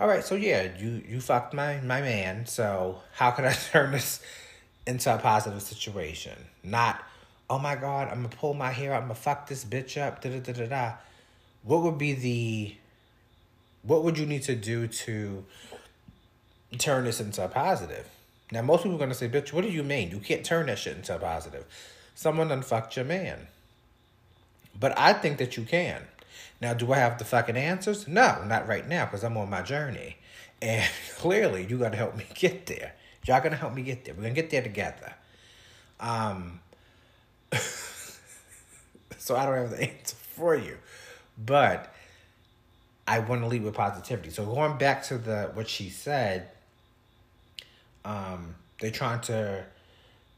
all 0.00 0.08
right, 0.08 0.24
so 0.24 0.34
yeah, 0.34 0.66
you 0.78 1.02
you 1.06 1.20
fucked 1.20 1.52
my 1.52 1.78
my 1.80 2.00
man. 2.00 2.46
So 2.46 3.02
how 3.12 3.32
can 3.32 3.44
I 3.44 3.52
turn 3.72 3.92
this 3.92 4.22
into 4.86 5.14
a 5.14 5.18
positive 5.18 5.60
situation? 5.60 6.38
Not, 6.64 7.02
oh 7.50 7.58
my 7.58 7.76
god, 7.76 8.08
I'm 8.08 8.22
gonna 8.22 8.28
pull 8.28 8.54
my 8.54 8.70
hair 8.70 8.94
out, 8.94 9.02
I'm 9.02 9.08
gonna 9.08 9.14
fuck 9.14 9.46
this 9.46 9.62
bitch 9.62 10.00
up. 10.00 10.22
Da 10.22 10.30
da 10.30 10.40
da 10.40 10.52
da 10.52 10.66
da. 10.66 10.92
What 11.64 11.82
would 11.82 11.98
be 11.98 12.14
the 12.14 12.74
what 13.82 14.02
would 14.02 14.16
you 14.16 14.24
need 14.24 14.42
to 14.44 14.54
do 14.54 14.86
to 14.86 15.44
turn 16.78 17.04
this 17.04 17.20
into 17.20 17.44
a 17.44 17.48
positive? 17.48 18.08
Now, 18.52 18.62
most 18.62 18.82
people 18.82 19.00
are 19.02 19.06
to 19.06 19.14
say, 19.14 19.28
bitch, 19.28 19.52
what 19.52 19.62
do 19.62 19.70
you 19.70 19.84
mean? 19.84 20.10
You 20.10 20.18
can't 20.18 20.44
turn 20.44 20.66
that 20.66 20.78
shit 20.78 20.96
into 20.96 21.14
a 21.14 21.18
positive. 21.18 21.64
Someone 22.14 22.50
unfucked 22.50 22.96
your 22.96 23.04
man. 23.04 23.46
But 24.78 24.98
I 24.98 25.12
think 25.12 25.38
that 25.38 25.56
you 25.56 25.64
can. 25.64 26.02
Now, 26.60 26.74
do 26.74 26.92
I 26.92 26.98
have 26.98 27.18
the 27.18 27.24
fucking 27.24 27.56
answers? 27.56 28.06
No, 28.06 28.44
not 28.44 28.68
right 28.68 28.86
now 28.86 29.06
because 29.06 29.24
I'm 29.24 29.36
on 29.36 29.48
my 29.48 29.62
journey. 29.62 30.16
And 30.60 30.88
clearly, 31.16 31.66
you 31.66 31.78
got 31.78 31.92
to 31.92 31.98
help 31.98 32.16
me 32.16 32.26
get 32.34 32.66
there. 32.66 32.94
Y'all 33.26 33.40
going 33.40 33.52
to 33.52 33.58
help 33.58 33.74
me 33.74 33.82
get 33.82 34.04
there. 34.04 34.14
We're 34.14 34.22
going 34.22 34.34
to 34.34 34.40
get 34.40 34.50
there 34.50 34.62
together. 34.62 35.14
Um, 35.98 36.60
so 39.18 39.36
I 39.36 39.46
don't 39.46 39.56
have 39.56 39.70
the 39.70 39.82
answer 39.90 40.16
for 40.16 40.54
you. 40.54 40.78
But 41.38 41.92
I 43.06 43.18
want 43.18 43.42
to 43.42 43.46
lead 43.46 43.62
with 43.62 43.74
positivity. 43.74 44.30
So 44.30 44.44
going 44.44 44.78
back 44.78 45.02
to 45.04 45.18
the 45.18 45.50
what 45.54 45.68
she 45.68 45.90
said, 45.90 46.50
um, 48.04 48.54
they're 48.80 48.90
trying 48.90 49.20
to 49.22 49.64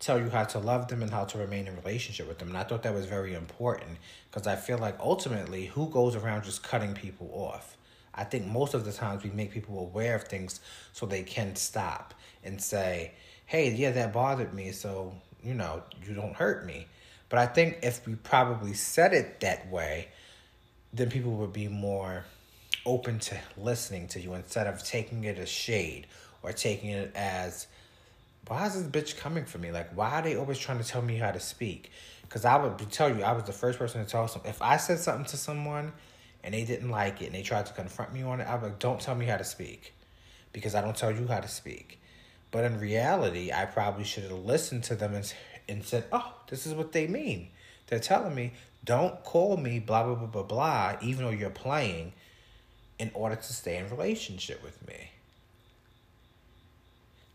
tell 0.02 0.18
you 0.18 0.28
how 0.28 0.42
to 0.42 0.58
love 0.58 0.88
them 0.88 1.00
and 1.00 1.12
how 1.12 1.24
to 1.24 1.38
remain 1.38 1.68
in 1.68 1.76
relationship 1.76 2.26
with 2.26 2.38
them. 2.38 2.48
And 2.48 2.58
I 2.58 2.64
thought 2.64 2.82
that 2.82 2.92
was 2.92 3.06
very 3.06 3.34
important 3.34 3.98
because 4.30 4.48
I 4.48 4.56
feel 4.56 4.76
like 4.76 4.98
ultimately, 4.98 5.66
who 5.66 5.88
goes 5.88 6.16
around 6.16 6.42
just 6.42 6.62
cutting 6.64 6.92
people 6.92 7.30
off? 7.32 7.76
I 8.12 8.24
think 8.24 8.46
most 8.46 8.74
of 8.74 8.84
the 8.84 8.92
times 8.92 9.22
we 9.22 9.30
make 9.30 9.52
people 9.52 9.78
aware 9.78 10.16
of 10.16 10.24
things 10.24 10.60
so 10.92 11.06
they 11.06 11.22
can 11.22 11.54
stop 11.54 12.14
and 12.42 12.60
say, 12.60 13.12
hey, 13.46 13.72
yeah, 13.72 13.92
that 13.92 14.12
bothered 14.12 14.52
me, 14.52 14.72
so, 14.72 15.14
you 15.42 15.54
know, 15.54 15.82
you 16.04 16.14
don't 16.14 16.34
hurt 16.34 16.66
me. 16.66 16.88
But 17.28 17.38
I 17.38 17.46
think 17.46 17.78
if 17.82 18.04
we 18.06 18.16
probably 18.16 18.74
said 18.74 19.14
it 19.14 19.40
that 19.40 19.70
way, 19.70 20.08
then 20.92 21.10
people 21.10 21.32
would 21.36 21.52
be 21.52 21.68
more 21.68 22.24
open 22.84 23.20
to 23.20 23.38
listening 23.56 24.08
to 24.08 24.20
you 24.20 24.34
instead 24.34 24.66
of 24.66 24.82
taking 24.82 25.24
it 25.24 25.38
as 25.38 25.48
shade 25.48 26.08
or 26.42 26.52
taking 26.52 26.90
it 26.90 27.12
as 27.14 27.68
why 28.52 28.66
is 28.66 28.74
this 28.74 28.84
bitch 28.84 29.16
coming 29.16 29.46
for 29.46 29.56
me? 29.56 29.72
Like, 29.72 29.96
why 29.96 30.10
are 30.10 30.22
they 30.22 30.36
always 30.36 30.58
trying 30.58 30.76
to 30.76 30.84
tell 30.84 31.00
me 31.00 31.16
how 31.16 31.30
to 31.30 31.40
speak? 31.40 31.90
Because 32.20 32.44
I 32.44 32.62
would 32.62 32.78
tell 32.90 33.08
you, 33.08 33.22
I 33.22 33.32
was 33.32 33.44
the 33.44 33.52
first 33.52 33.78
person 33.78 34.04
to 34.04 34.10
tell 34.10 34.28
some. 34.28 34.42
If 34.44 34.60
I 34.60 34.76
said 34.76 34.98
something 34.98 35.24
to 35.26 35.38
someone 35.38 35.94
and 36.44 36.52
they 36.52 36.64
didn't 36.64 36.90
like 36.90 37.22
it 37.22 37.26
and 37.26 37.34
they 37.34 37.40
tried 37.40 37.64
to 37.64 37.72
confront 37.72 38.12
me 38.12 38.22
on 38.22 38.42
it, 38.42 38.44
I 38.44 38.56
would 38.56 38.62
like, 38.62 38.78
don't 38.78 39.00
tell 39.00 39.14
me 39.14 39.24
how 39.24 39.38
to 39.38 39.44
speak 39.44 39.94
because 40.52 40.74
I 40.74 40.82
don't 40.82 40.94
tell 40.94 41.10
you 41.10 41.26
how 41.28 41.40
to 41.40 41.48
speak. 41.48 41.98
But 42.50 42.64
in 42.64 42.78
reality, 42.78 43.50
I 43.50 43.64
probably 43.64 44.04
should 44.04 44.24
have 44.24 44.32
listened 44.32 44.84
to 44.84 44.96
them 44.96 45.14
and, 45.14 45.32
and 45.66 45.82
said, 45.82 46.04
oh, 46.12 46.34
this 46.48 46.66
is 46.66 46.74
what 46.74 46.92
they 46.92 47.06
mean. 47.06 47.48
They're 47.86 48.00
telling 48.00 48.34
me, 48.34 48.52
don't 48.84 49.24
call 49.24 49.56
me 49.56 49.78
blah, 49.78 50.04
blah, 50.04 50.14
blah, 50.14 50.26
blah, 50.26 50.42
blah, 50.42 50.96
even 51.00 51.24
though 51.24 51.30
you're 51.30 51.48
playing 51.48 52.12
in 52.98 53.10
order 53.14 53.36
to 53.36 53.52
stay 53.54 53.78
in 53.78 53.88
relationship 53.88 54.62
with 54.62 54.86
me 54.86 55.12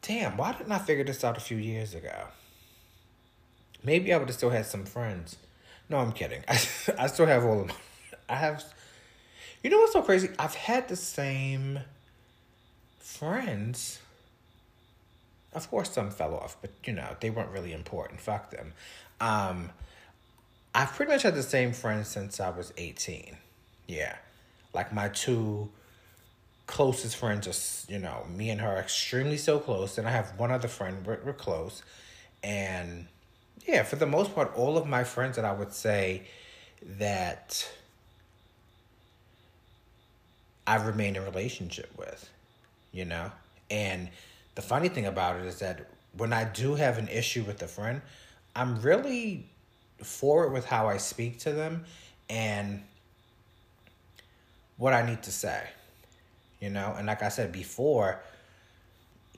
damn, 0.02 0.38
why 0.38 0.54
didn't 0.54 0.72
I 0.72 0.80
figure 0.80 1.04
this 1.04 1.24
out 1.24 1.38
a 1.38 1.42
few 1.42 1.58
years 1.58 1.94
ago? 1.94 2.28
Maybe 3.84 4.14
I 4.14 4.18
would 4.18 4.28
have 4.28 4.38
still 4.38 4.50
had 4.50 4.66
some 4.66 4.86
friends. 4.86 5.38
No, 5.90 5.98
I'm 5.98 6.12
kidding. 6.12 6.44
I, 6.48 6.54
I 7.00 7.08
still 7.08 7.26
have 7.26 7.46
all 7.46 7.62
of 7.62 7.68
my, 7.68 7.74
I 8.30 8.36
have, 8.36 8.64
you 9.64 9.70
know 9.70 9.78
what's 9.78 9.94
so 9.94 10.02
crazy? 10.02 10.30
I've 10.40 10.56
had 10.56 10.88
the 10.88 10.96
same 10.96 11.80
friends. 13.00 14.00
Of 15.54 15.70
course, 15.70 15.92
some 15.92 16.12
fell 16.12 16.36
off, 16.36 16.58
but 16.62 16.72
you 16.86 16.94
know, 16.94 17.16
they 17.20 17.30
weren't 17.30 17.52
really 17.52 17.74
important. 17.74 18.20
Fuck 18.20 18.52
them. 18.52 18.74
Um, 19.20 19.72
I've 20.76 20.94
pretty 20.94 21.12
much 21.12 21.24
had 21.24 21.34
the 21.34 21.44
same 21.44 21.74
friends 21.74 22.08
since 22.08 22.40
I 22.40 22.50
was 22.50 22.72
18. 22.78 23.38
Yeah. 23.88 24.16
Like 24.74 24.94
my 24.94 25.10
two 25.10 25.70
closest 26.68 27.16
friends 27.16 27.48
are, 27.48 27.92
you 27.92 27.98
know, 27.98 28.26
me 28.30 28.50
and 28.50 28.62
her 28.62 28.76
are 28.76 28.80
extremely 28.80 29.38
so 29.38 29.58
close. 29.58 29.98
And 29.98 30.08
I 30.08 30.12
have 30.12 30.38
one 30.38 30.52
other 30.52 30.68
friend, 30.68 31.06
we're, 31.06 31.20
we're 31.26 31.34
close. 31.34 31.82
And 32.44 33.08
yeah, 33.66 33.84
for 33.84 33.96
the 33.96 34.06
most 34.06 34.36
part, 34.36 34.54
all 34.56 34.78
of 34.78 34.86
my 34.86 35.04
friends 35.04 35.38
that 35.38 35.46
I 35.46 35.54
would 35.54 35.74
say 35.74 36.24
that 37.00 37.70
I 40.68 40.76
remain 40.76 41.16
in 41.16 41.24
relationship 41.24 41.90
with, 41.98 42.30
you 42.92 43.06
know? 43.06 43.32
And 43.72 44.10
the 44.56 44.62
funny 44.62 44.90
thing 44.90 45.06
about 45.06 45.40
it 45.40 45.46
is 45.46 45.60
that 45.60 45.88
when 46.16 46.34
I 46.34 46.44
do 46.44 46.76
have 46.76 46.98
an 46.98 47.08
issue 47.08 47.44
with 47.44 47.62
a 47.64 47.68
friend, 47.68 48.02
I'm 48.56 48.82
really 48.82 49.50
forward 50.04 50.52
with 50.52 50.66
how 50.66 50.88
I 50.88 50.98
speak 50.98 51.40
to 51.40 51.54
them 51.54 51.86
and 52.30 52.84
what 54.78 54.94
I 54.94 55.06
need 55.06 55.24
to 55.24 55.32
say 55.32 55.64
you 56.60 56.70
know. 56.70 56.96
And 56.98 57.08
like 57.08 57.24
I 57.24 57.30
said 57.30 57.52
before, 57.52 58.22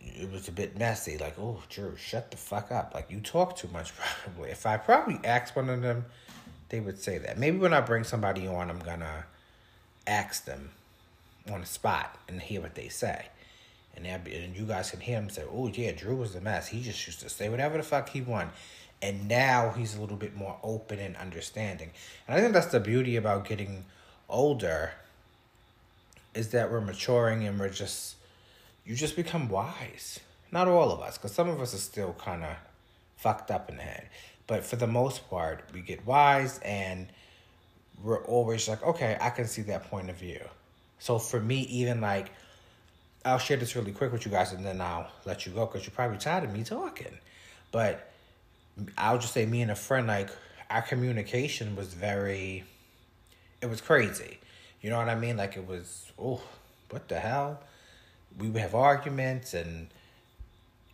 it 0.01 0.31
was 0.31 0.47
a 0.47 0.51
bit 0.51 0.77
messy. 0.77 1.17
Like, 1.17 1.37
oh, 1.39 1.61
Drew, 1.69 1.95
shut 1.95 2.31
the 2.31 2.37
fuck 2.37 2.71
up. 2.71 2.93
Like, 2.93 3.11
you 3.11 3.19
talk 3.19 3.55
too 3.55 3.69
much, 3.71 3.93
probably. 4.23 4.51
If 4.51 4.65
I 4.65 4.77
probably 4.77 5.19
asked 5.23 5.55
one 5.55 5.69
of 5.69 5.81
them, 5.81 6.05
they 6.69 6.79
would 6.79 6.99
say 6.99 7.17
that. 7.17 7.37
Maybe 7.37 7.57
when 7.57 7.73
I 7.73 7.81
bring 7.81 8.03
somebody 8.03 8.47
on, 8.47 8.69
I'm 8.69 8.79
gonna 8.79 9.25
ask 10.07 10.45
them 10.45 10.69
on 11.51 11.61
the 11.61 11.67
spot 11.67 12.17
and 12.27 12.41
hear 12.41 12.61
what 12.61 12.75
they 12.75 12.89
say. 12.89 13.25
And, 13.95 14.23
be, 14.23 14.35
and 14.35 14.55
you 14.55 14.65
guys 14.65 14.91
can 14.91 14.99
hear 14.99 15.17
him 15.17 15.29
say, 15.29 15.43
oh, 15.51 15.67
yeah, 15.67 15.91
Drew 15.91 16.15
was 16.15 16.35
a 16.35 16.41
mess. 16.41 16.67
He 16.67 16.81
just 16.81 17.05
used 17.05 17.19
to 17.21 17.29
say 17.29 17.49
whatever 17.49 17.77
the 17.77 17.83
fuck 17.83 18.09
he 18.09 18.21
wanted. 18.21 18.51
And 19.01 19.27
now 19.27 19.73
he's 19.75 19.95
a 19.95 20.01
little 20.01 20.17
bit 20.17 20.35
more 20.35 20.57
open 20.63 20.99
and 20.99 21.15
understanding. 21.17 21.91
And 22.27 22.37
I 22.37 22.41
think 22.41 22.53
that's 22.53 22.67
the 22.67 22.79
beauty 22.79 23.15
about 23.15 23.47
getting 23.47 23.85
older 24.27 24.91
is 26.33 26.49
that 26.49 26.71
we're 26.71 26.81
maturing 26.81 27.45
and 27.45 27.59
we're 27.59 27.69
just 27.69 28.15
you 28.85 28.95
just 28.95 29.15
become 29.15 29.49
wise. 29.49 30.19
Not 30.51 30.67
all 30.67 30.91
of 30.91 30.99
us, 30.99 31.17
because 31.17 31.31
some 31.31 31.47
of 31.47 31.61
us 31.61 31.75
are 31.75 31.77
still 31.77 32.15
kind 32.17 32.43
of 32.43 32.55
fucked 33.17 33.51
up 33.51 33.69
in 33.69 33.77
the 33.77 33.83
head. 33.83 34.09
But 34.47 34.65
for 34.65 34.77
the 34.77 34.87
most 34.87 35.29
part, 35.29 35.63
we 35.73 35.81
get 35.81 36.05
wise 36.07 36.59
and 36.59 37.07
we're 38.03 38.23
always 38.25 38.67
like, 38.67 38.81
okay, 38.83 39.15
I 39.21 39.29
can 39.29 39.45
see 39.45 39.61
that 39.63 39.83
point 39.91 40.09
of 40.09 40.15
view. 40.15 40.39
So 40.97 41.19
for 41.19 41.39
me, 41.39 41.61
even 41.69 42.01
like, 42.01 42.31
I'll 43.23 43.37
share 43.37 43.57
this 43.57 43.75
really 43.75 43.91
quick 43.91 44.11
with 44.11 44.25
you 44.25 44.31
guys 44.31 44.53
and 44.53 44.65
then 44.65 44.81
I'll 44.81 45.11
let 45.25 45.45
you 45.45 45.51
go 45.51 45.67
because 45.67 45.83
you're 45.83 45.93
probably 45.93 46.17
tired 46.17 46.45
of 46.45 46.53
me 46.53 46.63
talking. 46.63 47.19
But 47.71 48.11
I'll 48.97 49.19
just 49.19 49.33
say, 49.33 49.45
me 49.45 49.61
and 49.61 49.69
a 49.69 49.75
friend, 49.75 50.07
like, 50.07 50.29
our 50.71 50.81
communication 50.81 51.75
was 51.75 51.93
very, 51.93 52.63
it 53.61 53.69
was 53.69 53.81
crazy. 53.81 54.39
You 54.81 54.89
know 54.89 54.97
what 54.97 55.09
I 55.09 55.15
mean? 55.15 55.37
Like 55.37 55.57
it 55.57 55.67
was, 55.67 56.11
oh, 56.17 56.41
what 56.89 57.07
the 57.07 57.19
hell? 57.19 57.59
We 58.37 58.49
would 58.49 58.61
have 58.61 58.75
arguments 58.75 59.53
and 59.53 59.87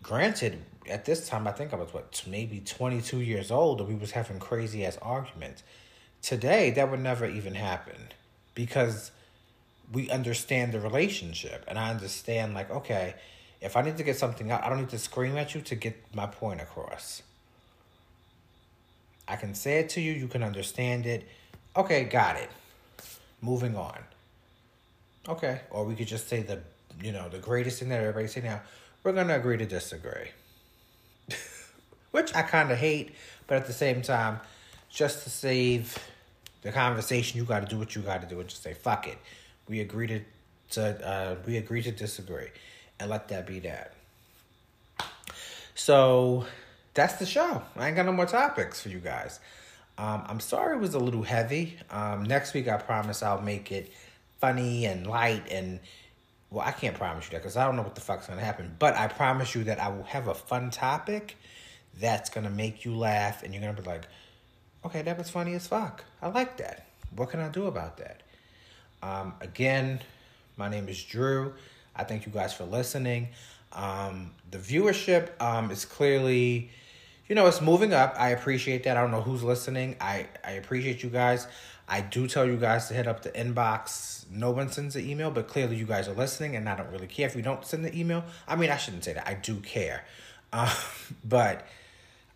granted, 0.06 0.60
at 0.88 1.06
this 1.06 1.28
time, 1.28 1.48
I 1.48 1.52
think 1.52 1.74
I 1.74 1.78
was 1.78 1.92
what 1.92 2.24
maybe 2.28 2.60
twenty 2.60 3.02
two 3.02 3.22
years 3.22 3.50
old, 3.50 3.80
and 3.80 3.90
we 3.90 3.96
was 3.96 4.12
having 4.12 4.38
crazy 4.38 4.86
ass 4.86 4.98
arguments. 5.02 5.64
Today, 6.22 6.70
that 6.72 6.92
would 6.92 7.00
never 7.00 7.26
even 7.26 7.56
happen 7.56 8.10
because 8.54 9.12
we 9.92 10.10
understand 10.12 10.74
the 10.74 10.80
relationship, 10.80 11.66
and 11.68 11.80
I 11.80 11.90
understand 11.90 12.54
like 12.54 12.70
okay, 12.70 13.16
if 13.62 13.76
I 13.76 13.82
need 13.82 13.98
to 13.98 14.04
get 14.04 14.18
something 14.18 14.52
out, 14.52 14.64
I 14.64 14.70
don't 14.70 14.80
need 14.80 14.90
to 14.90 15.00
scream 15.00 15.38
at 15.38 15.56
you 15.56 15.62
to 15.62 15.76
get 15.76 15.96
my 16.14 16.28
point 16.28 16.62
across. 16.62 17.24
I 19.28 19.38
can 19.38 19.56
say 19.56 19.80
it 19.80 19.90
to 19.90 20.02
you, 20.02 20.12
you 20.12 20.28
can 20.28 20.44
understand 20.44 21.08
it. 21.08 21.28
Okay, 21.76 22.04
got 22.04 22.36
it. 22.36 22.50
Moving 23.46 23.76
on. 23.76 24.00
Okay, 25.30 25.62
or 25.70 25.86
we 25.86 25.96
could 25.96 26.08
just 26.08 26.28
say 26.28 26.42
the 26.42 26.62
you 27.02 27.12
know 27.12 27.30
the 27.30 27.38
greatest 27.38 27.80
thing 27.80 27.90
that 27.90 28.00
everybody 28.00 28.28
say 28.28 28.42
now. 28.42 28.62
We're 29.04 29.14
gonna 29.14 29.36
agree 29.36 29.58
to 29.58 29.66
disagree 29.68 30.30
which 32.12 32.34
I 32.34 32.42
kind 32.42 32.72
of 32.72 32.78
hate, 32.78 33.14
but 33.46 33.58
at 33.58 33.68
the 33.68 33.74
same 33.74 34.02
time, 34.02 34.40
just 34.90 35.24
to 35.26 35.30
save 35.30 35.98
the 36.62 36.72
conversation, 36.72 37.38
you 37.38 37.46
got 37.46 37.60
to 37.60 37.68
do 37.68 37.78
what 37.78 37.96
you 37.96 38.02
got 38.02 38.22
to 38.22 38.28
do 38.28 38.40
and 38.40 38.50
just 38.50 38.64
say 38.64 38.74
fuck 38.74 39.08
it. 39.08 39.18
We 39.68 39.82
agree 39.82 40.08
to, 40.08 40.22
to 40.72 41.08
uh, 41.08 41.36
we 41.46 41.58
agree 41.58 41.82
to 41.84 41.92
disagree, 41.92 42.48
and 43.00 43.10
let 43.10 43.28
that 43.28 43.46
be 43.46 43.60
that. 43.60 43.94
So 45.76 46.46
that's 46.94 47.16
the 47.16 47.26
show. 47.26 47.62
I 47.76 47.88
ain't 47.88 47.96
got 47.96 48.06
no 48.06 48.14
more 48.14 48.26
topics 48.26 48.82
for 48.82 48.90
you 48.90 49.00
guys. 49.00 49.40
Um, 49.98 50.24
I'm 50.28 50.40
sorry 50.40 50.76
it 50.76 50.80
was 50.80 50.94
a 50.94 51.00
little 51.00 51.24
heavy. 51.24 51.78
Um, 51.90 52.24
next 52.24 52.54
week, 52.54 52.68
I 52.68 52.78
promise 52.78 53.24
I'll 53.24 53.42
make 53.42 53.72
it 53.72 53.92
funny 54.40 54.86
and 54.86 55.08
light 55.08 55.44
and 55.50 55.80
well, 56.52 56.66
I 56.66 56.72
can't 56.72 56.96
promise 56.96 57.26
you 57.26 57.32
that 57.32 57.40
because 57.40 57.58
I 57.58 57.66
don't 57.66 57.76
know 57.76 57.82
what 57.82 57.96
the 57.96 58.02
fuck's 58.02 58.28
gonna 58.28 58.42
happen. 58.42 58.76
But 58.78 58.96
I 58.96 59.08
promise 59.08 59.56
you 59.56 59.64
that 59.66 59.80
I 59.80 59.90
will 59.90 60.04
have 60.04 60.28
a 60.28 60.34
fun 60.34 60.70
topic 60.70 61.38
that's 62.00 62.30
gonna 62.30 62.50
make 62.50 62.86
you 62.86 62.96
laugh 62.96 63.44
and 63.44 63.54
you're 63.54 63.62
gonna 63.62 63.74
be 63.74 63.88
like, 63.88 64.08
okay, 64.86 65.02
that 65.02 65.18
was 65.18 65.30
funny 65.30 65.54
as 65.56 65.68
fuck. 65.68 66.06
I 66.22 66.30
like 66.30 66.58
that. 66.58 66.86
What 67.16 67.30
can 67.30 67.40
I 67.40 67.50
do 67.50 67.66
about 67.66 67.98
that? 67.98 68.22
Um, 69.02 69.34
again, 69.42 70.00
my 70.58 70.70
name 70.70 70.88
is 70.88 71.02
Drew. 71.04 71.54
I 71.96 72.04
thank 72.04 72.26
you 72.26 72.32
guys 72.32 72.54
for 72.54 72.66
listening. 72.66 73.30
Um, 73.74 74.32
the 74.52 74.58
viewership 74.58 75.42
um, 75.42 75.72
is 75.72 75.86
clearly, 75.86 76.70
you 77.28 77.36
know, 77.36 77.48
it's 77.48 77.62
moving 77.62 77.94
up. 77.94 78.16
I 78.18 78.30
appreciate 78.30 78.84
that. 78.84 78.98
I 78.98 79.02
don't 79.02 79.12
know 79.12 79.22
who's 79.22 79.44
listening. 79.44 79.96
I, 80.00 80.28
I 80.44 80.52
appreciate 80.52 81.02
you 81.02 81.10
guys. 81.10 81.48
I 81.88 82.02
do 82.02 82.28
tell 82.28 82.46
you 82.46 82.58
guys 82.58 82.88
to 82.88 82.94
hit 82.94 83.08
up 83.08 83.24
the 83.24 83.32
inbox. 83.32 84.26
No 84.32 84.52
one 84.52 84.72
sends 84.72 84.94
the 84.96 85.10
email, 85.10 85.32
but 85.32 85.48
clearly 85.48 85.76
you 85.76 85.86
guys 85.86 86.08
are 86.08 86.14
listening, 86.14 86.56
and 86.56 86.68
I 86.68 86.76
don't 86.76 86.92
really 86.92 87.08
care 87.08 87.28
if 87.28 87.36
you 87.36 87.42
don't 87.42 87.66
send 87.66 87.86
the 87.86 87.98
email. 87.98 88.24
I 88.48 88.56
mean, 88.56 88.70
I 88.70 88.78
shouldn't 88.78 89.04
say 89.04 89.14
that. 89.14 89.28
I 89.28 89.34
do 89.34 89.58
care. 89.58 90.06
Uh, 90.54 90.74
but 91.24 91.68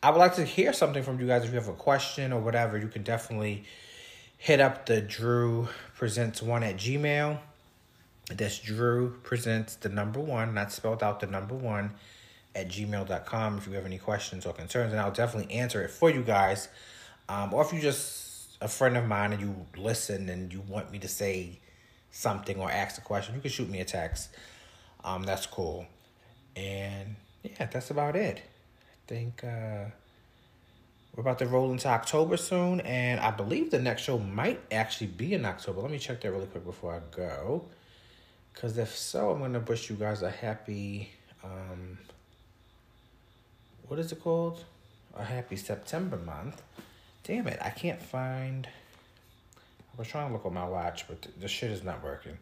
I 0.01 0.09
would 0.09 0.19
like 0.19 0.35
to 0.35 0.45
hear 0.45 0.73
something 0.73 1.03
from 1.03 1.19
you 1.19 1.27
guys. 1.27 1.43
If 1.43 1.51
you 1.51 1.55
have 1.55 1.67
a 1.67 1.73
question 1.73 2.33
or 2.33 2.41
whatever, 2.41 2.77
you 2.77 2.87
can 2.87 3.03
definitely 3.03 3.63
hit 4.37 4.59
up 4.59 4.85
the 4.85 5.01
Drew 5.01 5.67
Presents 5.95 6.41
One 6.41 6.63
at 6.63 6.77
Gmail. 6.77 7.39
That's 8.31 8.59
Drew 8.59 9.15
Presents 9.23 9.75
the 9.75 9.89
number 9.89 10.19
one, 10.19 10.53
not 10.53 10.71
spelled 10.71 11.03
out 11.03 11.19
the 11.19 11.27
number 11.27 11.55
one 11.55 11.91
at 12.55 12.69
gmail.com 12.69 13.57
if 13.57 13.67
you 13.67 13.73
have 13.73 13.85
any 13.85 13.97
questions 13.97 14.45
or 14.45 14.53
concerns. 14.53 14.91
And 14.91 15.01
I'll 15.01 15.11
definitely 15.11 15.53
answer 15.53 15.81
it 15.83 15.91
for 15.91 16.09
you 16.09 16.21
guys. 16.21 16.67
Um, 17.27 17.53
or 17.53 17.61
if 17.61 17.71
you 17.73 17.79
just 17.79 18.57
a 18.61 18.67
friend 18.67 18.97
of 18.97 19.05
mine 19.05 19.33
and 19.33 19.41
you 19.41 19.65
listen 19.77 20.29
and 20.29 20.51
you 20.51 20.61
want 20.61 20.91
me 20.91 20.99
to 20.99 21.07
say 21.07 21.59
something 22.11 22.59
or 22.59 22.69
ask 22.69 22.97
a 22.97 23.01
question, 23.01 23.35
you 23.35 23.41
can 23.41 23.51
shoot 23.51 23.69
me 23.69 23.79
a 23.79 23.85
text. 23.85 24.29
Um, 25.03 25.23
that's 25.23 25.45
cool. 25.45 25.85
And 26.55 27.15
yeah, 27.43 27.67
that's 27.67 27.89
about 27.89 28.15
it 28.15 28.41
I 29.09 29.09
think 29.09 29.43
uh, 29.43 29.85
we're 31.15 31.21
about 31.21 31.39
to 31.39 31.47
roll 31.47 31.71
into 31.71 31.87
October 31.87 32.37
soon, 32.37 32.79
and 32.81 33.19
I 33.19 33.31
believe 33.31 33.71
the 33.71 33.79
next 33.79 34.03
show 34.03 34.19
might 34.19 34.61
actually 34.71 35.07
be 35.07 35.33
in 35.33 35.45
October. 35.45 35.81
Let 35.81 35.89
me 35.91 35.97
check 35.97 36.21
that 36.21 36.31
really 36.31 36.45
quick 36.45 36.63
before 36.63 36.93
I 36.93 37.15
go. 37.15 37.65
Because 38.53 38.77
if 38.77 38.95
so, 38.95 39.31
I'm 39.31 39.39
going 39.39 39.53
to 39.53 39.59
wish 39.59 39.89
you 39.89 39.95
guys 39.95 40.21
a 40.21 40.29
happy, 40.29 41.09
um, 41.43 41.97
what 43.89 43.99
is 43.99 44.11
it 44.11 44.23
called? 44.23 44.63
A 45.17 45.23
happy 45.23 45.55
September 45.55 46.17
month. 46.17 46.61
Damn 47.23 47.47
it, 47.47 47.59
I 47.61 47.71
can't 47.71 48.01
find. 48.01 48.67
I 48.67 49.97
was 49.97 50.07
trying 50.07 50.27
to 50.27 50.33
look 50.33 50.45
on 50.45 50.53
my 50.53 50.65
watch, 50.65 51.07
but 51.07 51.27
the 51.39 51.47
shit 51.47 51.71
is 51.71 51.83
not 51.83 52.03
working. 52.03 52.37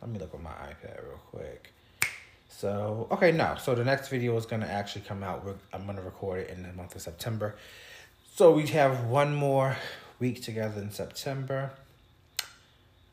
Let 0.00 0.10
me 0.10 0.18
look 0.18 0.34
on 0.34 0.42
my 0.42 0.50
iPad 0.50 1.04
real 1.04 1.20
quick. 1.30 1.72
So, 2.48 3.06
okay, 3.10 3.30
no. 3.30 3.56
So 3.62 3.74
the 3.74 3.84
next 3.84 4.08
video 4.08 4.36
is 4.36 4.46
going 4.46 4.62
to 4.62 4.70
actually 4.70 5.02
come 5.02 5.22
out. 5.22 5.44
We're, 5.44 5.54
I'm 5.72 5.84
going 5.84 5.96
to 5.96 6.02
record 6.02 6.40
it 6.40 6.50
in 6.50 6.62
the 6.62 6.72
month 6.72 6.96
of 6.96 7.02
September. 7.02 7.56
So 8.34 8.52
we 8.52 8.66
have 8.68 9.04
one 9.04 9.34
more 9.34 9.76
week 10.18 10.42
together 10.42 10.80
in 10.80 10.90
September. 10.90 11.72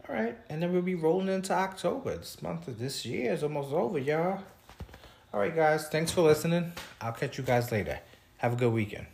All 0.07 0.15
right, 0.15 0.37
and 0.49 0.61
then 0.61 0.73
we'll 0.73 0.81
be 0.81 0.95
rolling 0.95 1.29
into 1.29 1.53
October. 1.53 2.17
This 2.17 2.41
month 2.41 2.67
of 2.67 2.79
this 2.79 3.05
year 3.05 3.33
is 3.33 3.43
almost 3.43 3.71
over, 3.71 3.99
y'all. 3.99 4.41
All 5.33 5.39
right, 5.39 5.55
guys. 5.55 5.87
Thanks 5.87 6.11
for 6.11 6.21
listening. 6.21 6.73
I'll 7.01 7.11
catch 7.11 7.39
you 7.39 7.43
guys 7.43 7.71
later. 7.71 7.99
Have 8.37 8.53
a 8.53 8.55
good 8.55 8.71
weekend. 8.71 9.07